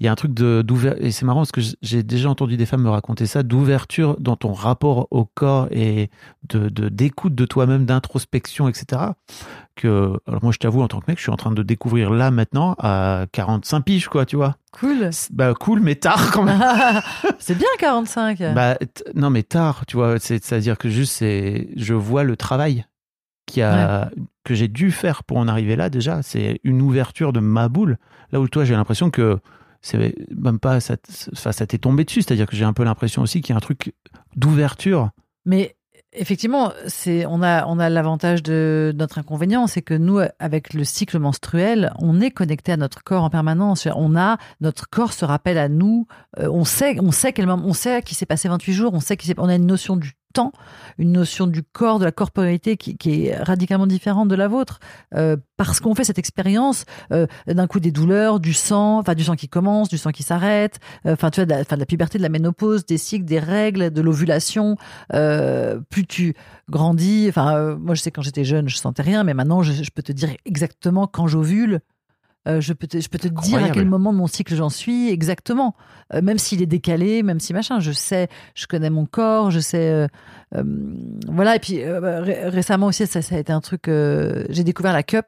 [0.00, 2.56] Il y a un truc de d'ouverture, et c'est marrant parce que j'ai déjà entendu
[2.56, 6.10] des femmes me raconter ça, d'ouverture dans ton rapport au corps et
[6.48, 9.02] de d'écoute de, toi-même, d'introspection, etc.
[9.76, 12.10] Que, alors moi, je t'avoue, en tant que mec, je suis en train de découvrir
[12.10, 14.56] là, maintenant, à 45 piges, quoi, tu vois.
[14.72, 15.10] Cool.
[15.32, 16.60] Bah, cool, mais tard quand même.
[17.38, 18.38] c'est bien 45.
[18.54, 18.76] Bah,
[19.14, 22.84] non, mais tard, tu vois, c'est- c'est-à-dire que juste, c'est, je vois le travail
[23.46, 24.10] qui a,
[24.44, 26.22] que j'ai dû faire pour en arriver là, déjà.
[26.22, 27.98] C'est une ouverture de ma boule.
[28.32, 29.38] Là où toi, j'ai l'impression que
[29.82, 30.96] c'est même pas, ça,
[31.34, 32.22] ça t'est tombé dessus.
[32.22, 33.92] C'est-à-dire que j'ai un peu l'impression aussi qu'il y a un truc
[34.36, 35.10] d'ouverture.
[35.44, 35.76] Mais
[36.12, 40.84] effectivement, c'est on a on a l'avantage de notre inconvénient, c'est que nous, avec le
[40.84, 43.86] cycle menstruel, on est connecté à notre corps en permanence.
[43.94, 46.06] On a notre corps se rappelle à nous.
[46.38, 48.94] euh, on sait on sait quel moment, on sait qu'il s'est passé 28 jours.
[48.94, 50.12] On sait qu'il s'est- on a une notion du
[50.98, 54.80] une notion du corps, de la corporalité qui, est radicalement différente de la vôtre,
[55.14, 59.24] euh, parce qu'on fait cette expérience euh, d'un coup des douleurs, du sang, enfin du
[59.24, 61.80] sang qui commence, du sang qui s'arrête, euh, enfin tu vois, de la, enfin, de
[61.80, 64.76] la puberté, de la ménopause, des cycles, des règles, de l'ovulation.
[65.10, 66.34] Plus tu
[66.68, 70.02] grandis, enfin moi je sais quand j'étais jeune je sentais rien, mais maintenant je peux
[70.02, 71.80] te dire exactement quand j'ovule.
[72.46, 74.68] Euh, je peux te, je peux te dire à quel moment de mon cycle j'en
[74.68, 75.74] suis exactement,
[76.12, 79.60] Euh, même s'il est décalé, même si machin, je sais, je connais mon corps, je
[79.60, 80.06] sais, euh,
[80.54, 80.62] euh,
[81.28, 81.56] voilà.
[81.56, 85.26] Et puis ré- récemment aussi, ça, ça a été un truc, j'ai découvert la cup.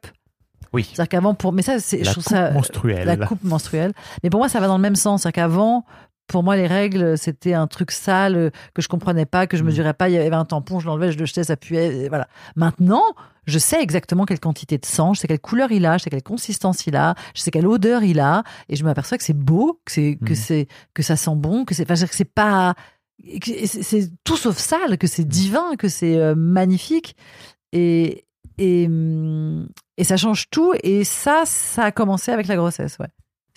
[0.73, 0.83] Oui.
[0.83, 3.07] C'est-à-dire qu'avant, pour, mais ça, c'est, je La trouve coupe ça, menstruelle.
[3.07, 3.93] la coupe menstruelle.
[4.21, 5.21] Mais pour moi, ça va dans le même sens.
[5.23, 5.85] C'est-à-dire qu'avant,
[6.27, 9.63] pour moi, les règles, c'était un truc sale euh, que je comprenais pas, que je
[9.63, 9.67] Mm.
[9.67, 10.09] mesurais pas.
[10.09, 12.07] Il y avait un tampon, je l'enlevais, je le jetais, ça puait.
[12.09, 12.27] Voilà.
[12.55, 13.03] Maintenant,
[13.45, 16.09] je sais exactement quelle quantité de sang, je sais quelle couleur il a, je sais
[16.09, 19.33] quelle consistance il a, je sais quelle odeur il a, et je m'aperçois que c'est
[19.33, 20.35] beau, que c'est que Mm.
[20.35, 22.75] c'est que ça sent bon, que c'est, enfin, que c'est pas,
[23.41, 27.15] c'est tout sauf sale, que c'est divin, que c'est euh, magnifique,
[27.73, 28.25] et
[28.57, 29.67] et hum,
[29.97, 30.73] et ça change tout.
[30.83, 33.07] Et ça, ça a commencé avec la grossesse, ouais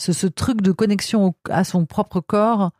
[0.01, 2.71] ce, ce truc de connexion au- à son propre corps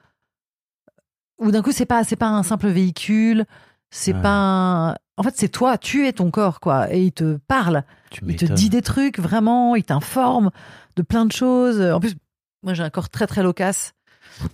[1.39, 3.45] où d'un coup c'est pas c'est pas un simple véhicule
[3.91, 4.23] c'est Ouais.
[4.23, 4.91] pas un...
[5.17, 7.85] en fait c'est toi tu es ton corps quoi et il te parle.
[8.11, 10.51] Tu il te dit des trucs vraiment il t'informe
[10.97, 11.81] de plein de choses.
[11.81, 12.15] En plus
[12.63, 13.93] moi j'ai un corps très très loquace.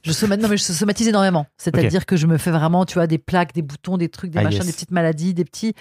[0.02, 0.36] Je somat...
[0.38, 1.46] non mais je somatise énormément.
[1.58, 4.38] C'est-à-dire que je me fais vraiment tu vois des plaques des boutons des trucs des
[4.38, 4.66] Ah, machins yes.
[4.66, 5.74] des petites maladies des petits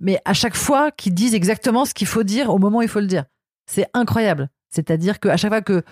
[0.00, 2.88] mais à chaque fois qu'ils disent exactement ce qu'il faut dire au moment où il
[2.88, 3.24] faut le dire.
[3.66, 4.48] C'est incroyable.
[4.70, 5.82] C'est-à-dire que à chaque fois que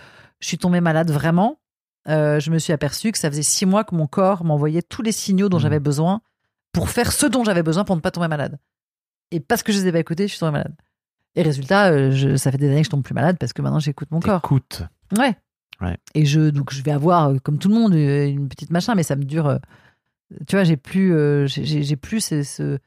[0.41, 1.59] je suis tombée malade vraiment,
[2.09, 5.03] euh, je me suis aperçue que ça faisait six mois que mon corps m'envoyait tous
[5.03, 5.63] les signaux dont Mhm.
[5.63, 6.21] j'avais besoin
[6.73, 8.59] pour faire ce dont j'avais besoin pour ne pas tomber malade.
[9.31, 10.75] Et parce que je les ai pas écoutés, je suis tombée malade.
[11.35, 13.61] Et résultat, euh, je- ça fait des années que je tombe plus malade parce que
[13.63, 14.41] maintenant j'écoute mon corps.
[14.43, 14.83] T'écoutes.
[15.19, 15.37] Ouais.
[15.81, 15.97] Ouais.
[16.15, 19.03] Et je donc je vais avoir euh, comme tout le monde une petite machin, mais
[19.03, 19.59] ça me dure.
[20.47, 22.79] tu vois, j'ai plus, euh, j'ai- plus ce, ce-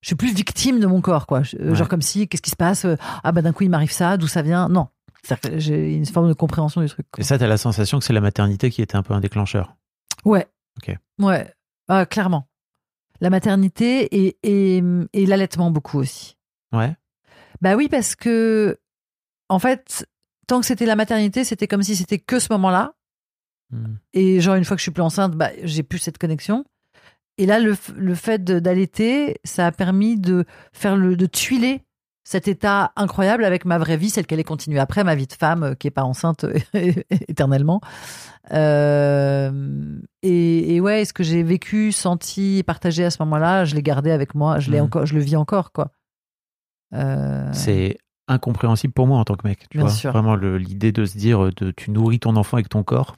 [0.00, 1.42] je suis plus victime de mon corps, quoi.
[1.42, 1.74] Je- Ouais.
[1.74, 2.86] Genre comme si, qu'est-ce qui se passe
[3.22, 4.68] Ah bah d'un coup il m'arrive ça, d'où ça vient?
[4.68, 4.88] Non,
[5.22, 7.06] C'est-à-dire que j'ai une forme de compréhension du truc.
[7.10, 7.20] quoi.
[7.20, 9.76] Et ça, t'as la sensation que c'est la maternité qui était un peu un déclencheur?
[10.24, 10.46] Ouais.
[10.78, 10.96] Ok.
[11.18, 11.52] Ouais,
[11.88, 12.48] Ah, clairement.
[13.20, 16.36] La maternité et, et, et l'allaitement beaucoup aussi.
[16.72, 16.94] Ouais.
[17.60, 18.78] Bah oui, parce que,
[19.48, 20.06] en fait,
[20.46, 22.94] tant que c'était la maternité, c'était comme si c'était que ce moment-là.
[23.70, 23.96] Hmm.
[24.12, 26.64] Et genre, une fois que je suis plus enceinte, bah, j'ai plus cette connexion.
[27.38, 31.82] Et là, le, le fait d'allaiter, ça a permis de faire le, de tuiler
[32.30, 35.32] cet état incroyable avec ma vraie vie, celle qu'elle est continuée après, ma vie de
[35.32, 36.44] femme euh, qui est pas enceinte
[37.26, 37.80] éternellement.
[38.52, 39.50] Euh,
[40.22, 44.10] et, et ouais, ce que j'ai vécu, senti, partagé à ce moment-là, je l'ai gardé
[44.10, 44.84] avec moi, je l'ai Mhm.
[44.84, 45.90] encore, je le vis encore, quoi.
[46.94, 47.96] Euh, C'est
[48.28, 49.60] incompréhensible pour moi en tant que mec.
[49.70, 50.12] Tu Bien vois sûr.
[50.12, 53.16] Vraiment l'idée de se dire euh, de, tu nourris ton enfant avec ton corps.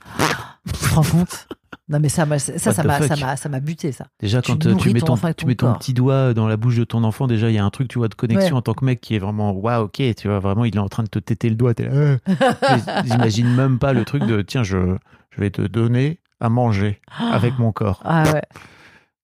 [0.66, 1.48] tu te rends compte
[1.90, 4.06] Non, mais ça, m'a- ça, m'a, ça m'a, ça m'a buté, ça.
[4.20, 6.84] Déjà, Tu quand euh, tu mets ton tu mets petit doigt dans la bouche de
[6.84, 8.58] ton enfant, déjà, il y a un truc, tu vois, de connexion Ouais.
[8.58, 10.88] en tant que mec qui est vraiment, waouh, ok, tu vois, vraiment, il est en
[10.88, 11.74] train de te téter le doigt.
[11.74, 12.18] t'es là, euh.
[13.04, 14.96] J'imagine même pas le truc de, tiens, je,
[15.30, 17.00] je vais te donner à manger
[17.32, 18.00] avec mon corps.
[18.04, 18.42] Ah ouais.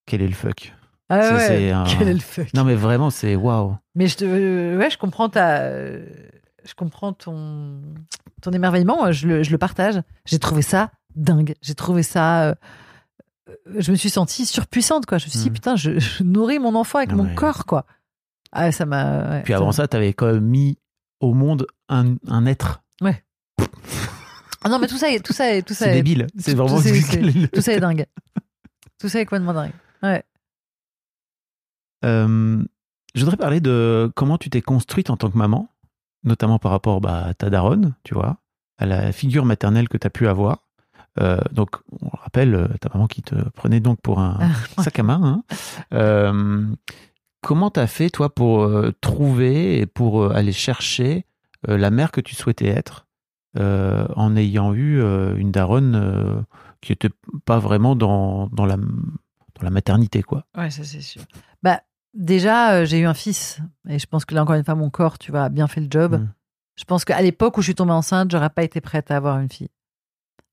[0.05, 0.73] Quel est le fuck?
[1.09, 1.71] Ah ouais.
[1.71, 2.53] un- Quel est le fuck?
[2.53, 3.77] Non, mais vraiment, c'est waouh.
[3.95, 6.05] Mais je te, euh, ouais, je comprends ta, euh,
[6.65, 7.81] je comprends ton,
[8.41, 9.09] ton émerveillement.
[9.13, 10.01] Je le, je le partage.
[10.25, 11.55] J'ai trouvé ça dingue.
[11.61, 12.49] J'ai trouvé ça.
[12.49, 12.55] euh,
[13.77, 15.17] je me suis sentie surpuissante, quoi.
[15.17, 15.53] Je me suis dit, Mm.
[15.53, 17.35] putain, je, je nourris mon enfant avec Ah mon ouais.
[17.35, 17.85] corps, quoi.
[18.51, 19.29] Ah, ça m'a.
[19.29, 20.77] ouais, Puis avant ça, t'avais quand même mis
[21.19, 22.81] au monde un, un être.
[24.63, 26.27] Ah non, mais tout ça, est- tout ça, est- tout ça, C'est est- débile.
[26.37, 26.77] C'est tout- vraiment.
[26.77, 28.05] tout c'est- c'est- tout ça est dingue.
[28.99, 29.71] Tout ça est complètement dingue.
[30.03, 30.23] Ouais.
[32.03, 32.63] Euh,
[33.15, 35.69] je voudrais parler de comment tu t'es construite en tant que maman,
[36.23, 38.37] notamment par rapport bah, à ta daronne, tu vois,
[38.77, 40.66] à la figure maternelle que tu as pu avoir.
[41.19, 41.69] Euh, donc,
[42.01, 44.39] on le rappelle, euh, ta maman qui te prenait donc pour un
[44.79, 45.21] sac à main.
[45.23, 45.43] hein.
[45.93, 46.65] Euh,
[47.41, 48.69] comment tu as fait, toi, pour
[49.01, 51.25] trouver et pour aller chercher
[51.67, 53.07] la mère que tu souhaitais être
[53.55, 55.01] en ayant eu
[55.37, 56.45] une daronne
[56.81, 57.09] qui n'était
[57.45, 60.45] pas vraiment dans, dans, la, dans la maternité, quoi?
[60.55, 61.23] Ouais, ça c'est sûr.
[61.63, 61.81] Bah,
[62.13, 63.59] déjà, euh, j'ai eu un fils.
[63.87, 65.81] Et je pense que là, encore une fois, mon corps, tu vois, a bien fait
[65.81, 66.15] le job.
[66.15, 66.29] Mm.
[66.75, 69.39] Je pense qu'à l'époque où je suis tombée enceinte, j'aurais pas été prête à avoir
[69.39, 69.69] une fille.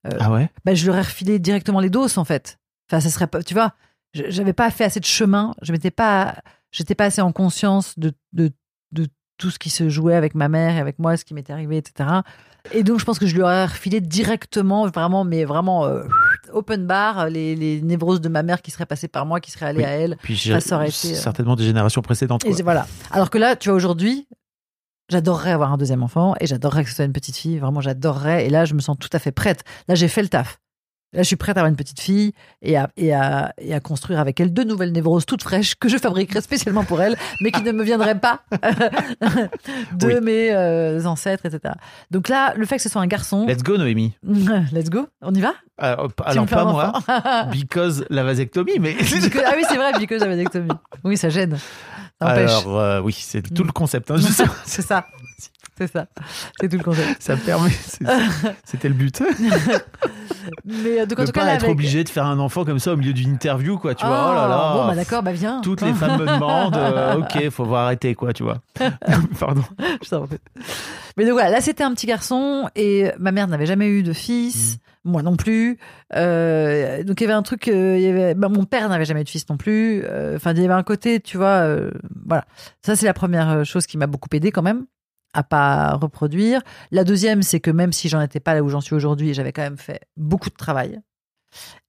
[0.07, 0.51] Euh, Ah ouais?
[0.65, 2.59] bah, je leur ai refilé directement les doses, en fait.
[2.91, 3.73] Enfin, ça serait pas, tu vois,
[4.13, 5.55] je- j'avais pas fait assez de chemin.
[5.63, 6.37] Je m'étais pas,
[6.73, 8.51] j'étais pas assez en conscience de, de,
[8.93, 9.07] de
[9.39, 11.77] tout ce qui se jouait avec ma mère et avec moi, ce qui m'était arrivé,
[11.79, 12.09] etc.
[12.73, 16.05] Et donc, je pense que je lui aurais refilé directement, vraiment, mais vraiment, euh,
[16.53, 19.67] open bar, les, les névroses de ma mère qui seraient passées par moi, qui seraient
[19.67, 19.85] allées Oui.
[19.85, 20.17] à elle.
[20.23, 22.45] Puis Ça, aurait été, euh, certainement des générations précédentes.
[22.45, 22.87] Et voilà.
[23.11, 24.27] Alors que là, tu vois, aujourd'hui,
[25.11, 27.59] j'adorerais avoir un deuxième enfant et j'adorerais que ce soit une petite fille.
[27.59, 28.47] Vraiment, j'adorerais.
[28.47, 29.63] Et là, je me sens tout à fait prête.
[29.89, 30.59] Là, j'ai fait le taf.
[31.13, 33.79] Là, je suis prête à avoir une petite fille et à, et à, et à
[33.79, 37.53] construire avec elle deux nouvelles névroses toutes fraîches que je fabriquerai spécialement pour elle, mais
[37.53, 38.41] qui ne me viendraient pas
[39.93, 40.21] de Oui.
[40.21, 41.75] mes euh, ancêtres, etc.
[42.11, 44.15] Donc là, le fait que ce soit un garçon, Let's go, Noémie.
[44.73, 45.55] let's go, on y va?
[45.83, 46.93] Euh, alors, pas moi,
[47.53, 48.97] because la vasectomie, mais.
[48.99, 50.69] Ah oui, c'est vrai, because la vasectomie.
[51.05, 51.59] Oui, ça gêne.
[52.29, 54.11] Alors, euh, oui, c'est tout le concept.
[54.11, 54.17] hein,
[54.65, 55.07] c'est ça.
[55.77, 56.07] C'est ça.
[56.61, 57.21] C'est tout le concept.
[57.23, 57.71] Ça me permet.
[58.65, 59.23] C'était le but.
[60.65, 62.39] Mais euh, donc, en de tout pas cas, là, être avec- obligé de faire un
[62.39, 63.95] enfant comme ça au milieu d'une interview, quoi.
[63.95, 64.73] Tu vois, oh là là.
[64.75, 65.61] Bon, bah d'accord, bah viens.
[65.63, 68.59] Toutes les femmes me demandent, euh, ok, faut voir arrêter, quoi, tu vois.
[69.41, 69.63] Pardon.
[70.03, 70.17] Je.
[71.17, 74.11] Mais donc voilà, là c'était un petit garçon et ma mère n'avait jamais eu de
[74.11, 74.15] Mm.
[74.15, 75.79] fils, moi non plus.
[76.17, 79.05] Euh, donc il y avait un truc, euh, il y avait, bah, mon père n'avait
[79.05, 80.03] jamais eu de fils non plus.
[80.05, 81.91] Euh, Enfin, il y avait un côté, tu vois, euh,
[82.27, 82.45] voilà.
[82.83, 84.87] Ça c'est la première euh, chose qui m'a beaucoup aidé quand même
[85.35, 86.63] à pas reproduire.
[86.91, 89.53] La deuxième, c'est que même si j'en étais pas là où j'en suis aujourd'hui, j'avais
[89.53, 91.01] quand même fait beaucoup de travail.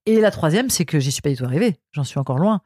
[0.04, 1.80] Et la troisième, c'est que j'y suis pas du tout arrivée.
[1.92, 2.60] J'en suis encore loin.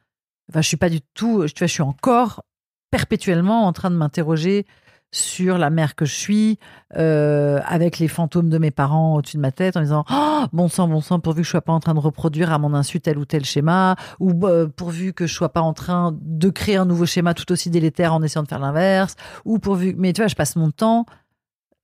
[0.51, 1.47] Enfin, je suis pas du tout.
[1.47, 2.43] Tu vois, je suis encore
[2.91, 4.67] perpétuellement en train de m'interroger
[5.13, 6.59] sur la mère que je suis,
[6.97, 10.69] euh, avec les fantômes de mes parents au-dessus de ma tête, en disant oh, bon
[10.69, 13.01] sang, bon sang, pourvu que je sois pas en train de reproduire à mon insu
[13.01, 16.77] tel ou tel schéma, ou euh, pourvu que je sois pas en train de créer
[16.77, 19.95] un nouveau schéma tout aussi délétère en essayant de faire l'inverse, ou pourvu.
[19.99, 21.07] Mais tu vois, je passe mon temps.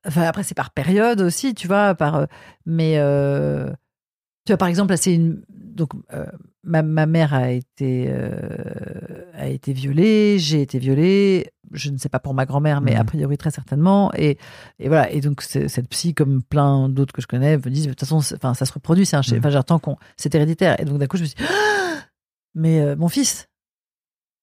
[0.07, 2.15] Enfin, après, c'est par période aussi, tu vois, par.
[2.15, 2.27] euh,
[2.65, 3.71] mais euh,
[4.45, 5.43] tu vois, par exemple, là, c'est une.
[5.49, 6.27] Donc, euh,
[6.67, 11.51] ma, ma mère a été, euh, a été violée, j'ai été violée.
[11.73, 13.01] Je ne sais pas pour ma grand-mère, mais Mhm.
[13.01, 14.13] a priori très certainement.
[14.15, 14.37] Et,
[14.79, 15.11] et voilà.
[15.11, 18.19] Et donc, cette psy, comme plein d'autres que je connais, me disent de toute façon,
[18.19, 19.21] enfin, ça se reproduit, c'est un.
[19.21, 19.39] Mhm.
[19.39, 19.97] Enfin, j'attends qu'on.
[20.17, 20.79] C'est héréditaire.
[20.81, 22.03] Et donc, d'un coup, je me suis dit, Ah
[22.55, 23.49] mais euh, mon fils.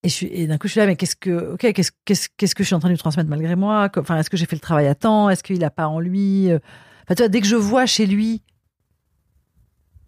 [0.06, 2.28] Et, je suis- et d'un coup, je suis là, mais qu'est-ce que, ok, qu'est-ce, qu'est-ce,
[2.36, 3.90] qu'est-ce que je suis en train de lui transmettre malgré moi?
[3.98, 5.30] Enfin, est-ce que j'ai fait le travail à temps?
[5.30, 6.60] Est-ce qu'il n'a pas en lui euh,
[7.04, 8.44] Enfin, tu vois, dès que je vois chez lui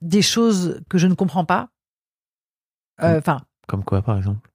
[0.02, 1.70] des choses que je ne comprends pas,
[3.02, 4.50] euh, enfin, Comme quoi, par exemple?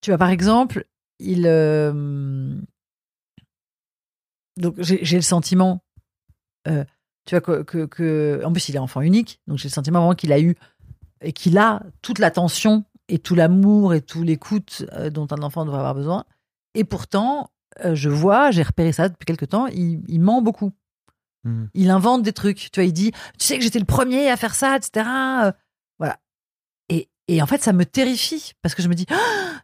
[0.00, 0.84] Tu vois, par exemple,
[1.18, 1.44] il.
[1.46, 2.56] euh,
[4.56, 5.82] Donc, j'ai le sentiment.
[6.68, 6.84] euh,
[7.24, 9.40] tu vois, que, que, que- En plus, il est enfant unique.
[9.46, 10.56] Donc, j'ai le sentiment vraiment qu'il a eu.
[11.20, 15.64] Et qu'il a toute l'attention et tout l'amour et tout l'écoute euh, dont un enfant
[15.64, 16.24] devrait avoir besoin.
[16.74, 17.50] Et pourtant,
[17.92, 20.72] je vois, j'ai repéré ça depuis quelque temps, il, il ment beaucoup.
[21.44, 21.70] Mhm.
[21.74, 22.70] Il invente des trucs.
[22.72, 25.06] Tu vois, il dit Tu sais que j'étais le premier à faire ça, etc.
[27.28, 29.16] Et, en fait, ça me terrifie parce que je me dis Ah,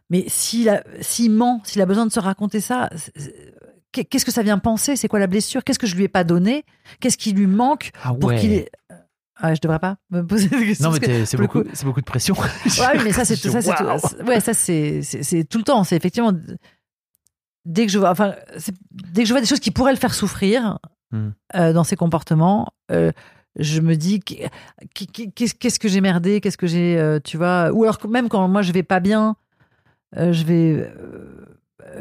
[0.09, 2.89] Mais s'il s'il ment, s'il a besoin de se raconter ça,
[3.91, 4.95] qu'est-ce que ça vient penser?
[4.95, 5.63] C'est quoi la blessure?
[5.63, 6.63] Qu'est-ce que je lui ai pas donné?
[6.99, 8.69] Qu'est-ce qui lui manque Ah pour qu'il ait.
[9.41, 10.91] Ah, je devrais pas me poser des questions.
[10.91, 12.35] Non, mais c'est beaucoup, coup- c'est beaucoup de pression.
[12.65, 15.63] Ouais, oui, mais ça, c'est ça, c'est c'est- ouais, ça, c'est c'est- c'est tout le
[15.63, 15.83] temps.
[15.85, 16.33] C'est effectivement
[17.65, 18.35] dès que je vois, enfin,
[18.91, 20.79] dès que je vois des choses qui pourraient le faire souffrir
[21.11, 21.29] Hmm.
[21.55, 23.11] euh, dans ses comportements, euh,
[23.57, 24.49] je me dis qu'est-
[24.93, 28.47] qu'est- qu'est-ce que j'ai merdé, qu'est-ce que j'ai, euh, tu vois, ou alors même quand
[28.47, 29.35] moi je vais pas bien,
[30.17, 31.45] euh, je vais, euh,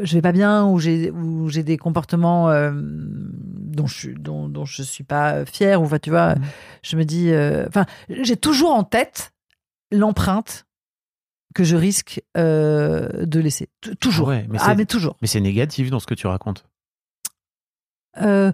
[0.02, 4.64] je vais pas bien, ou j'ai ou j'ai des comportements dont je suis dont, dont
[4.64, 6.42] je suis pas fière, ou enfin, tu vois, Mhm.
[6.82, 9.32] je me dis, euh, enfin, j'ai toujours en tête
[9.92, 10.66] l'empreinte
[11.54, 13.68] que je risque euh, de laisser.
[13.80, 14.28] T- Toujours.
[14.28, 15.16] Ah ouais, mais ah, mais toujours.
[15.22, 16.64] Mais c'est négatif dans ce que tu racontes.
[18.20, 18.52] Euh,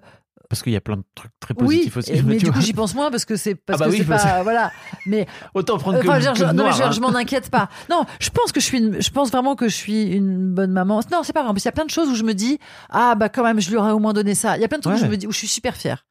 [0.54, 2.22] Parce qu'il y a plein de trucs très oui, positifs aussi.
[2.24, 3.98] mais tu du coup, j'y pense moins parce que c'est parce Ah bah que oui,
[3.98, 4.70] c'est pas voilà.
[5.06, 6.90] Mais Autant prendre que, enfin, je, que non, noir, hein.
[6.92, 7.68] je m'en inquiète pas.
[7.90, 10.70] Non, je pense que je suis une, je pense vraiment que je suis une bonne
[10.72, 11.00] maman.
[11.12, 11.50] Non, c'est pas vrai.
[11.50, 12.58] En plus, il y a plein de choses où je me dis
[12.90, 14.56] ah bah quand même, je lui aurais au moins donné ça.
[14.56, 16.06] Il y a plein de trucs où je me dis où je suis super fière.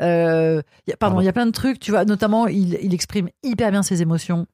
[0.00, 2.78] Euh, il y a- pardon, il y a plein de trucs, tu vois, notamment il,
[2.82, 4.46] il exprime hyper bien ses émotions.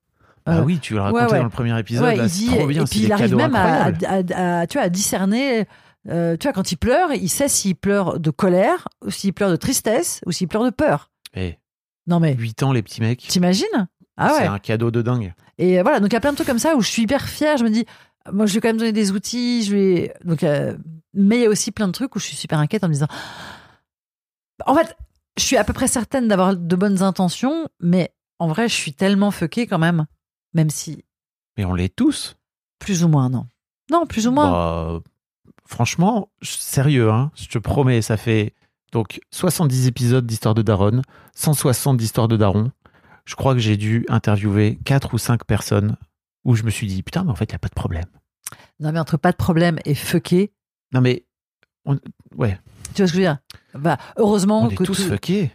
[0.47, 1.27] Ah Euh, oui, tu ouais, ouais.
[1.29, 2.05] dans le premier épisode.
[2.05, 2.83] Ouais, là, il dit, trop bien.
[2.83, 4.33] et puis il arrive même à, incroyables.
[4.35, 5.67] à- à- tu vois, à discerner.
[6.09, 9.51] Euh, tu vois, quand il pleure, il sait s'il pleure de colère, ou s'il pleure
[9.51, 11.11] de tristesse, ou s'il pleure de peur.
[11.35, 11.59] Eh,
[12.07, 13.27] Non mais, 8 ans, les petits mecs.
[13.29, 13.89] t'imagines?
[14.17, 14.47] Ah C'est ouais.
[14.49, 15.35] un cadeau de dingue.
[15.59, 17.03] Et euh, voilà, donc il y a plein de trucs comme ça où je suis
[17.03, 17.57] hyper fière.
[17.57, 17.85] Je me dis,
[18.33, 19.63] moi, je ai quand même donné des outils.
[19.65, 20.77] Je ai- donc, euh,
[21.15, 22.93] mais il y a aussi plein de trucs où je suis super inquiète en me
[22.93, 23.09] disant,
[24.67, 24.97] en fait,
[25.39, 28.93] je suis à peu près certaine d'avoir de bonnes intentions, mais en vrai, je suis
[28.93, 30.07] tellement fuckée quand même,
[30.55, 31.05] même si
[31.57, 32.37] Mais on l'est tous.
[32.79, 33.47] plus ou moins non.
[33.91, 34.51] Non, plus ou moins.
[34.51, 35.01] Bah,
[35.71, 38.55] franchement, sérieux, hein, je te promets, ça fait
[38.93, 41.03] donc 70 épisodes d'Histoire de Daron,
[41.37, 42.73] 160 d'Histoire de Daron.
[43.25, 45.97] Je crois que j'ai dû interviewer 4 ou 5 personnes
[46.45, 48.07] où je me suis dit, putain, mais en fait, il n'y a pas de problème.
[48.81, 50.53] Non, mais entre pas de problème et fucké,
[50.93, 51.25] Non, mais
[51.85, 51.99] on,
[52.37, 52.59] ouais,
[52.95, 53.39] tu vois ce que je veux dire?
[53.75, 55.53] Bah, Heureusement on est que tous tout- fuckés.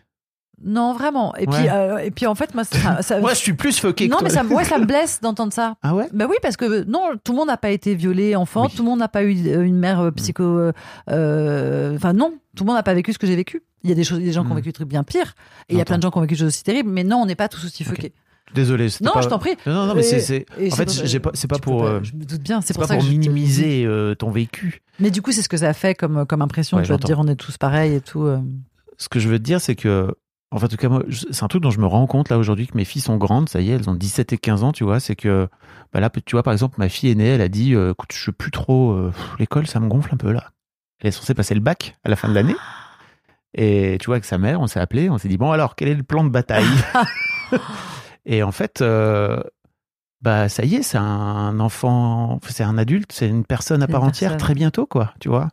[0.64, 1.36] Non, vraiment.
[1.36, 4.08] Et puis, euh, et puis en fait, moi, ça, ça- Moi, je suis plus fucké
[4.08, 4.38] non, que mais toi.
[4.40, 5.76] ça, me- ouais, ça me blesse d'entendre ça.
[5.84, 6.08] Ah ouais?
[6.14, 8.72] Ben oui, parce que non, tout le monde n'a pas été violé enfant, Oui.
[8.76, 10.44] tout le monde n'a pas eu euh, une mère euh, psycho.
[10.44, 10.72] euh,
[11.12, 13.64] euh, Enfin non, tout le monde n'a pas vécu ce que j'ai vécu.
[13.84, 14.58] Il y a des choses, des gens qui ont Mm.
[14.58, 15.36] vécu des trucs bien pires,
[15.70, 16.90] et il y a plein de gens qui ont vécu des choses aussi terribles.
[16.90, 18.14] Mais non, on n'est pas tous aussi fuckés.
[18.54, 18.90] Désolé.
[18.90, 19.56] c'était Non, pas- je t'en prie.
[19.66, 21.86] Non, non, mais c'est- En fait, pas- c'est pas pour.
[22.04, 22.62] Je me doute bien.
[22.62, 24.82] C'est pour pas ça pour que je minimiser euh, ton vécu.
[25.00, 26.78] Mais du coup, c'est ce que ça fait comme comme impression.
[26.78, 28.24] Ouais, tu vas te dire, on est tous pareils et tout.
[28.24, 28.38] euh.
[28.98, 30.16] Ce que je veux te dire, c'est que.
[30.52, 32.68] Enfin, en tout cas, moi, c'est un truc dont je me rends compte là aujourd'hui
[32.68, 34.84] que mes filles sont grandes, ça y est, elles ont 17 et 15 ans, tu
[34.84, 35.00] vois.
[35.00, 35.48] C'est que.
[35.92, 38.28] Bah là, tu vois, par exemple, ma fille aînée, elle a dit euh, écoute, je
[38.28, 38.92] veux plus trop.
[38.92, 40.52] euh, L'école, ça me gonfle un peu là.
[41.02, 42.56] Elle est censée passer le bac à la fin de l'année.
[43.54, 45.88] Et tu vois, avec sa mère, on s'est appelé, on s'est dit bon, alors, quel
[45.90, 46.66] est le plan de bataille?
[48.26, 49.42] Et en fait, euh,
[50.22, 54.04] bah ça y est, c'est un enfant, c'est un adulte, c'est une personne à part
[54.04, 54.46] entière personne.
[54.46, 55.50] très bientôt, quoi, tu vois.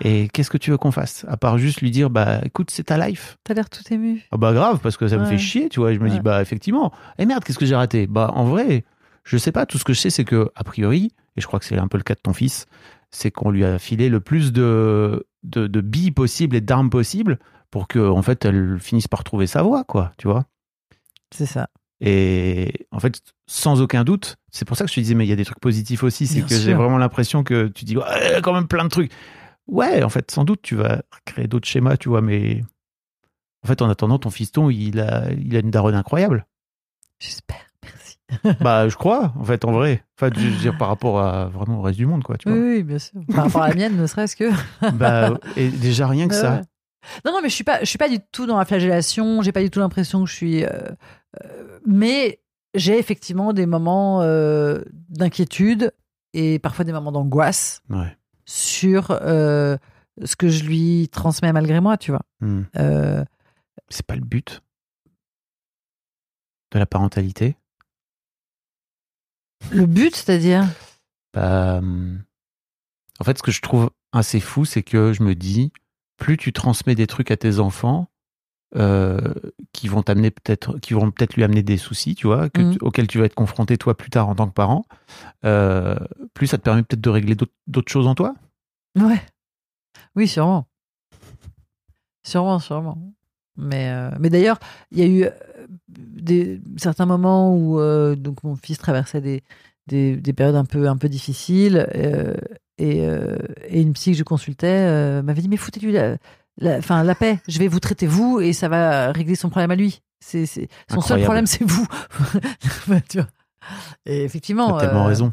[0.00, 1.24] Et qu'est-ce que tu veux qu'on fasse?
[1.28, 3.36] À part juste lui dire, bah écoute, c'est ta life.
[3.44, 4.22] T'as l'air tout ému.
[4.30, 5.92] Ah bah grave, parce que ça me fait chier, tu vois.
[5.92, 6.92] Je me dis, bah effectivement.
[7.18, 8.06] Et merde, qu'est-ce que j'ai raté?
[8.06, 8.84] Bah en vrai,
[9.24, 9.66] je sais pas.
[9.66, 11.88] Tout ce que je sais, c'est que, a priori, et je crois que c'est un
[11.88, 12.66] peu le cas de ton fils,
[13.10, 17.38] c'est qu'on lui a filé le plus de, de, de billes possibles et d'armes possibles
[17.70, 20.44] pour que, en fait, elle finisse par trouver sa voie, quoi, tu vois.
[21.34, 21.68] C'est ça.
[22.00, 25.28] Et en fait, sans aucun doute, c'est pour ça que je te disais, mais il
[25.28, 28.40] y a des trucs positifs aussi, c'est que j'ai vraiment l'impression que tu dis, ouais,
[28.42, 29.10] quand même plein de trucs.
[29.68, 32.62] Ouais, en fait, sans doute, tu vas créer d'autres schémas, tu vois, mais
[33.64, 36.46] en fait, en attendant, ton fiston, il a, il a une daronne incroyable.
[37.18, 37.66] J'espère.
[37.82, 38.18] Merci.
[38.60, 40.04] bah, je crois, en fait, en vrai.
[40.18, 42.54] Enfin, je veux dire, par rapport à vraiment au reste du monde, quoi, tu Oui,
[42.58, 42.66] vois.
[42.68, 43.20] oui, bien sûr.
[43.34, 44.50] Par rapport à la mienne, ne serait-ce que.
[44.94, 46.62] Bah, et déjà rien que ça.
[47.24, 49.42] Non, non, mais je suis pas, je suis pas du tout dans la flagellation.
[49.42, 50.64] J'ai pas du tout l'impression que je suis.
[50.64, 50.68] euh,
[51.44, 52.40] euh, mais
[52.74, 55.92] j'ai effectivement des moments euh, d'inquiétude
[56.34, 58.14] et parfois des moments d'angoisse Ouais.
[58.48, 59.76] Sur euh,
[60.24, 62.22] ce que je lui transmets malgré moi, tu vois.
[62.40, 62.62] Hmm.
[62.76, 63.24] Euh,
[63.90, 64.62] C'est pas le but
[66.72, 67.56] de la parentalité?
[69.70, 70.66] le but, c'est-à-dire?
[71.34, 72.22] Bah, hum,
[73.20, 75.72] en fait, ce que je trouve assez fou, c'est que je me dis,
[76.16, 78.08] plus tu transmets des trucs à tes enfants
[78.76, 79.18] euh,
[79.72, 82.78] qui vont t'amener peut-être, qui vont peut-être lui amener des soucis, tu vois, que tu-
[82.82, 84.84] auxquels tu vas être confronté toi plus tard en tant que parent,
[85.44, 85.96] euh,
[86.34, 88.34] plus ça te permet peut-être de régler d'autres- choses en toi?
[88.98, 89.20] Ouais.
[90.16, 90.66] Oui, sûrement.
[92.26, 92.98] Sûrement, sûrement.
[93.56, 94.58] Mais, euh, mais d'ailleurs,
[94.92, 95.28] il y a eu
[95.88, 99.42] des, certains moments où euh, donc mon fils traversait des,
[99.86, 102.34] des, des périodes un peu, un peu difficiles euh,
[102.76, 102.98] et,
[103.68, 106.16] et une psy que je consultais m'avait dit Mais foutez-lui la,
[106.58, 109.70] la, enfin, la paix, je vais vous traiter vous et ça va régler son problème
[109.70, 110.00] à lui.
[110.20, 110.46] C'est,
[110.90, 111.86] son seul problème, c'est vous.
[113.08, 113.28] Tu vois.
[114.06, 114.72] Et effectivement.
[114.78, 115.32] T'as tellement euh, raison.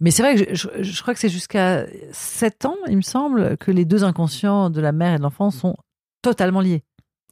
[0.00, 3.02] mais c'est vrai que je, je- je crois que c'est jusqu'à 7 ans, il me
[3.02, 5.76] semble, que les deux inconscients de la mère et de l'enfant sont
[6.22, 6.82] totalement liés.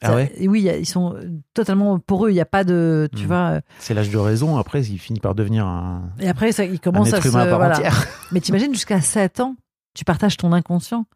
[0.03, 1.17] Ah ouais et Oui, il ils sont
[1.55, 2.31] totalement pour eux.
[2.31, 3.27] Il n'y a pas de, tu Hmm.
[3.27, 3.37] vois.
[3.53, 4.59] euh, C'est l'âge de raison.
[4.59, 7.29] Après, il finit par devenir un, Et après, ça, ils un commencent à être se.
[7.31, 7.81] voilà.
[8.33, 9.57] Mais t'imagines jusqu'à 7 ans,
[9.95, 11.07] tu partages ton inconscient.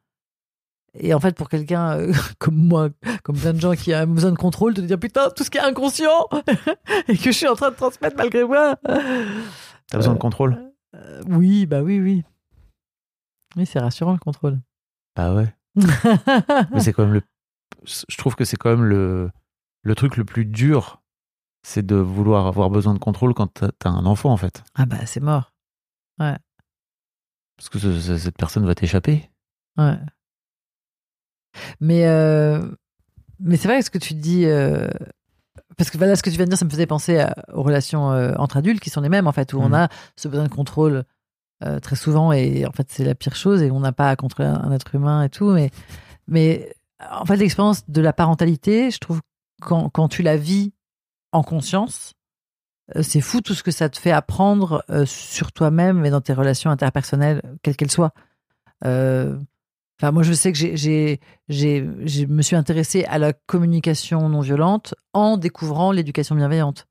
[0.94, 2.88] Et en fait, pour quelqu'un euh, comme moi,
[3.22, 5.58] comme plein de gens qui ont besoin de contrôle, de dire putain, tout ce qui
[5.58, 6.28] est inconscient
[7.08, 8.76] et que je suis en train de transmettre malgré moi.
[8.82, 10.72] T'as besoin de contrôle?
[10.94, 12.24] euh, oui, bah oui, oui.
[13.56, 14.58] Oui, c'est rassurant le contrôle.
[15.16, 15.54] Bah ouais.
[16.72, 17.22] Mais c'est quand même le.
[17.84, 19.30] Je trouve que c'est quand même le,
[19.82, 21.00] le truc le plus dur,
[21.62, 24.62] c'est de vouloir avoir besoin de contrôle quand t'as un enfant, en fait.
[24.74, 25.52] ah bah c'est mort.
[26.18, 29.30] Parce que ce- ce- cette personne va t'échapper.
[29.76, 29.96] Ouais.
[31.80, 32.60] Mais, euh,
[33.40, 34.44] mais c'est vrai que ce que tu dis.
[34.46, 34.88] euh,
[35.76, 37.62] parce que voilà, ce que tu viens de dire, ça me faisait penser à- aux
[37.62, 39.74] relations euh, entre adultes qui sont les mêmes, en fait, où on Mhm.
[39.74, 41.04] a ce besoin de contrôle
[41.82, 44.48] très souvent, et en fait, c'est la pire chose, et on n'a pas à contrôler
[44.48, 45.50] un, un être humain et tout.
[45.50, 45.70] Mais,
[46.28, 46.72] mais
[47.10, 49.20] en fait, l'expérience de la parentalité, je trouve,
[49.60, 50.72] quand, quand tu la vis
[51.32, 52.14] en conscience,
[53.02, 56.70] c'est fou tout ce que ça te fait apprendre sur toi-même et dans tes relations
[56.70, 58.14] interpersonnelles, quelles qu'elles soient.
[58.84, 59.36] Euh,
[60.00, 64.28] Enfin, moi, je sais que j'ai, j'ai, j'ai, je me suis intéressée à la communication
[64.28, 66.86] non violente en découvrant l'éducation bienveillante.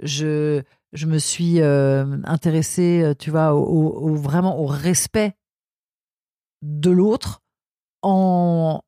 [0.00, 5.34] Je, je me suis euh, intéressée, euh, tu vois, au, vraiment au respect
[6.62, 7.42] de l'autre
[8.02, 8.80] en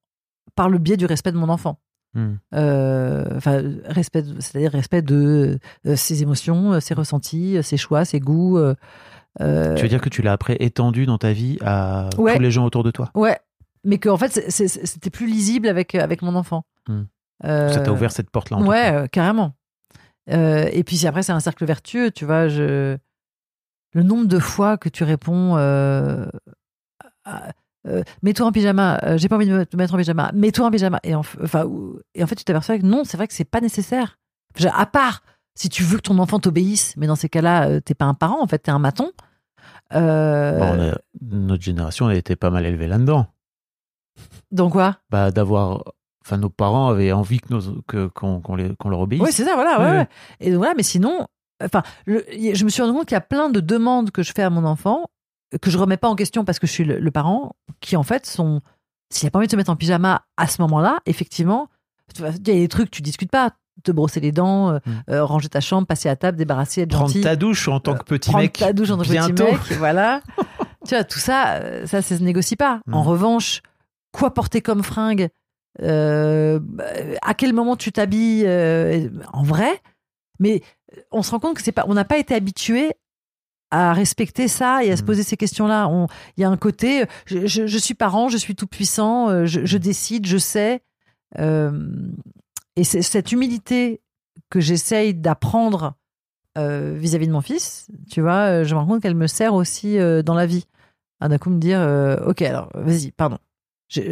[0.54, 1.80] par le biais du respect de mon enfant.
[2.14, 2.36] Hmm.
[2.54, 8.58] Euh, enfin, respect, c'est-à-dire respect de euh, ses émotions, ses ressentis, ses choix, ses goûts.
[9.38, 12.36] Tu veux dire que tu l'as après étendu dans ta vie à Ouais.
[12.36, 13.10] tous les gens autour de toi?
[13.14, 13.36] Ouais,
[13.86, 16.64] mais qu'en fait, c'est- c'est- c'était plus lisible avec, avec mon enfant.
[16.88, 17.04] Hmm.
[17.44, 18.56] Euh, Ça t'a ouvert cette porte-là.
[18.58, 19.52] en tout Ouais, euh, carrément.
[20.30, 22.48] Euh, et puis après, c'est un cercle vertueux, tu vois.
[22.48, 22.96] Je...
[23.94, 26.26] Le nombre de fois que tu réponds, euh,
[27.24, 27.52] à-
[27.86, 30.66] euh, mets-toi en pyjama, euh, j'ai pas envie de me te mettre en pyjama, mets-toi
[30.66, 30.98] en pyjama.
[31.04, 31.66] Et en, enfin,
[32.14, 34.18] et en fait, tu t'aperçois que non, c'est vrai que c'est pas nécessaire.
[34.74, 35.22] À part
[35.54, 38.12] si tu veux que ton enfant t'obéisse, mais dans ces cas-là, euh, t'es pas un
[38.14, 39.12] parent, en fait, t'es un maton.
[39.90, 43.26] Bon, on a- notre génération a été pas mal élevée là-dedans.
[44.52, 44.96] Donc quoi?
[45.10, 45.82] Bah, d'avoir.
[46.24, 49.22] Enfin, nos parents avaient envie que qu'on, les- qu'on leur obéisse.
[49.22, 49.78] Oui, c'est ça, voilà.
[49.78, 49.96] Ouais, oui.
[49.98, 50.08] ouais.
[50.40, 51.26] Et donc, voilà, mais sinon,
[51.62, 54.32] enfin, le- je me suis rendu compte qu'il y a plein de demandes que je
[54.34, 55.06] fais à mon enfant
[55.62, 58.02] que je remets pas en question parce que je suis le, le parent, qui en
[58.02, 58.60] fait sont.
[59.12, 61.68] S'il a pas envie de se mettre en pyjama à ce moment-là, effectivement,
[62.18, 63.50] il y a des trucs, tu discutes pas.
[63.84, 64.90] Te brosser les dents, euh, Mm.
[65.10, 67.20] euh, ranger ta chambre, passer à table, débarrasser, être Prendre gentil.
[67.20, 68.54] ta douche en tant que petit prendre mec.
[68.54, 70.20] ta douche en tant que petit mec, voilà.
[70.88, 72.80] tu vois, tout ça, euh, ça, ça se négocie pas.
[72.90, 73.06] En Mm.
[73.06, 73.60] revanche,
[74.16, 75.28] quoi porter comme fringue
[75.82, 76.58] euh,
[77.22, 79.80] À quel moment tu t'habilles euh, En vrai,
[80.38, 80.62] mais
[81.12, 82.92] on se rend compte que c'est pas, on n'a pas été habitué
[83.70, 85.06] à respecter ça et à se Mm.
[85.06, 85.88] poser ces questions-là.
[85.88, 86.06] On-
[86.36, 89.44] Il y a un côté, je, je- je suis parent, je suis tout puissant, euh,
[89.44, 90.82] je, je décide, je sais.
[91.38, 91.88] Euh,
[92.76, 94.00] et c'est cette humilité
[94.50, 95.94] que j'essaye d'apprendre
[96.58, 100.32] vis-à-vis de mon fils, tu vois, je me rends compte qu'elle me sert aussi dans
[100.34, 100.64] la vie.
[101.20, 101.80] Ah, D'un coup, me dire,
[102.26, 103.36] ok, alors, vas-y, pardon.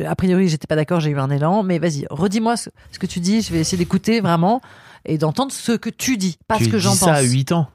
[0.06, 3.06] A priori, j'étais pas d'accord, j'ai eu un élan, mais vas-y, redis-moi ce, ce que
[3.06, 4.60] tu dis, je vais essayer d'écouter vraiment
[5.04, 7.16] et d'entendre ce que tu dis, pas tu ce que j'en ça pense.
[7.18, 7.68] à 8 ans.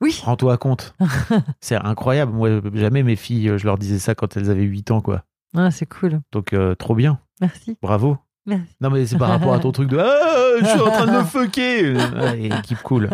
[0.00, 0.94] Oui, Rends-toi compte.
[1.60, 2.32] c'est incroyable.
[2.32, 5.24] Moi, jamais mes filles, je leur disais ça quand elles avaient 8 ans, quoi.
[5.54, 6.20] Ah, c'est cool.
[6.32, 7.18] Donc, euh, trop bien.
[7.40, 7.76] Merci.
[7.82, 8.16] Bravo.
[8.46, 8.74] Merci.
[8.80, 11.12] Non, mais c'est par rapport à ton truc de Ah, je suis en train de
[11.12, 11.94] me fucker.
[11.94, 13.10] Ouais, équipe cool.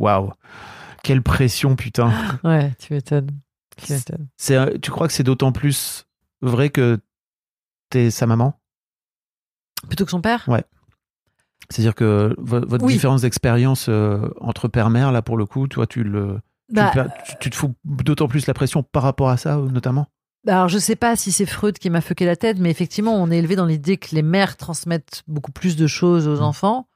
[0.00, 0.32] Waouh.
[1.02, 2.10] Quelle pression, putain.
[2.42, 3.30] Ouais, tu m'étonnes.
[3.76, 3.92] Tu
[4.54, 6.06] euh, tu crois que c'est d'autant plus
[6.40, 6.98] vrai que
[7.90, 8.58] t'es sa maman?
[9.88, 10.44] Plutôt que son père?
[10.48, 10.64] Ouais.
[11.70, 12.94] C'est-à-dire que vo- votre Oui.
[12.94, 16.40] différence d'expérience euh, entre père-mère, là, pour le coup, toi, tu le.
[16.68, 16.92] tu Bah,
[17.24, 20.06] tu, tu te fous d'autant plus la pression par rapport à ça, notamment?
[20.44, 23.14] Bah, Alors, je sais pas si c'est Freud qui m'a fucké la tête, mais effectivement,
[23.14, 26.44] on est élevé dans l'idée que les mères transmettent beaucoup plus de choses aux Mm.
[26.44, 26.88] enfants.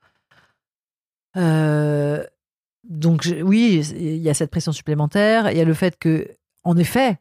[1.36, 2.24] Euh,
[2.84, 5.50] donc, oui, il y a cette pression supplémentaire.
[5.50, 6.28] Il y a le fait que,
[6.64, 7.18] en effet,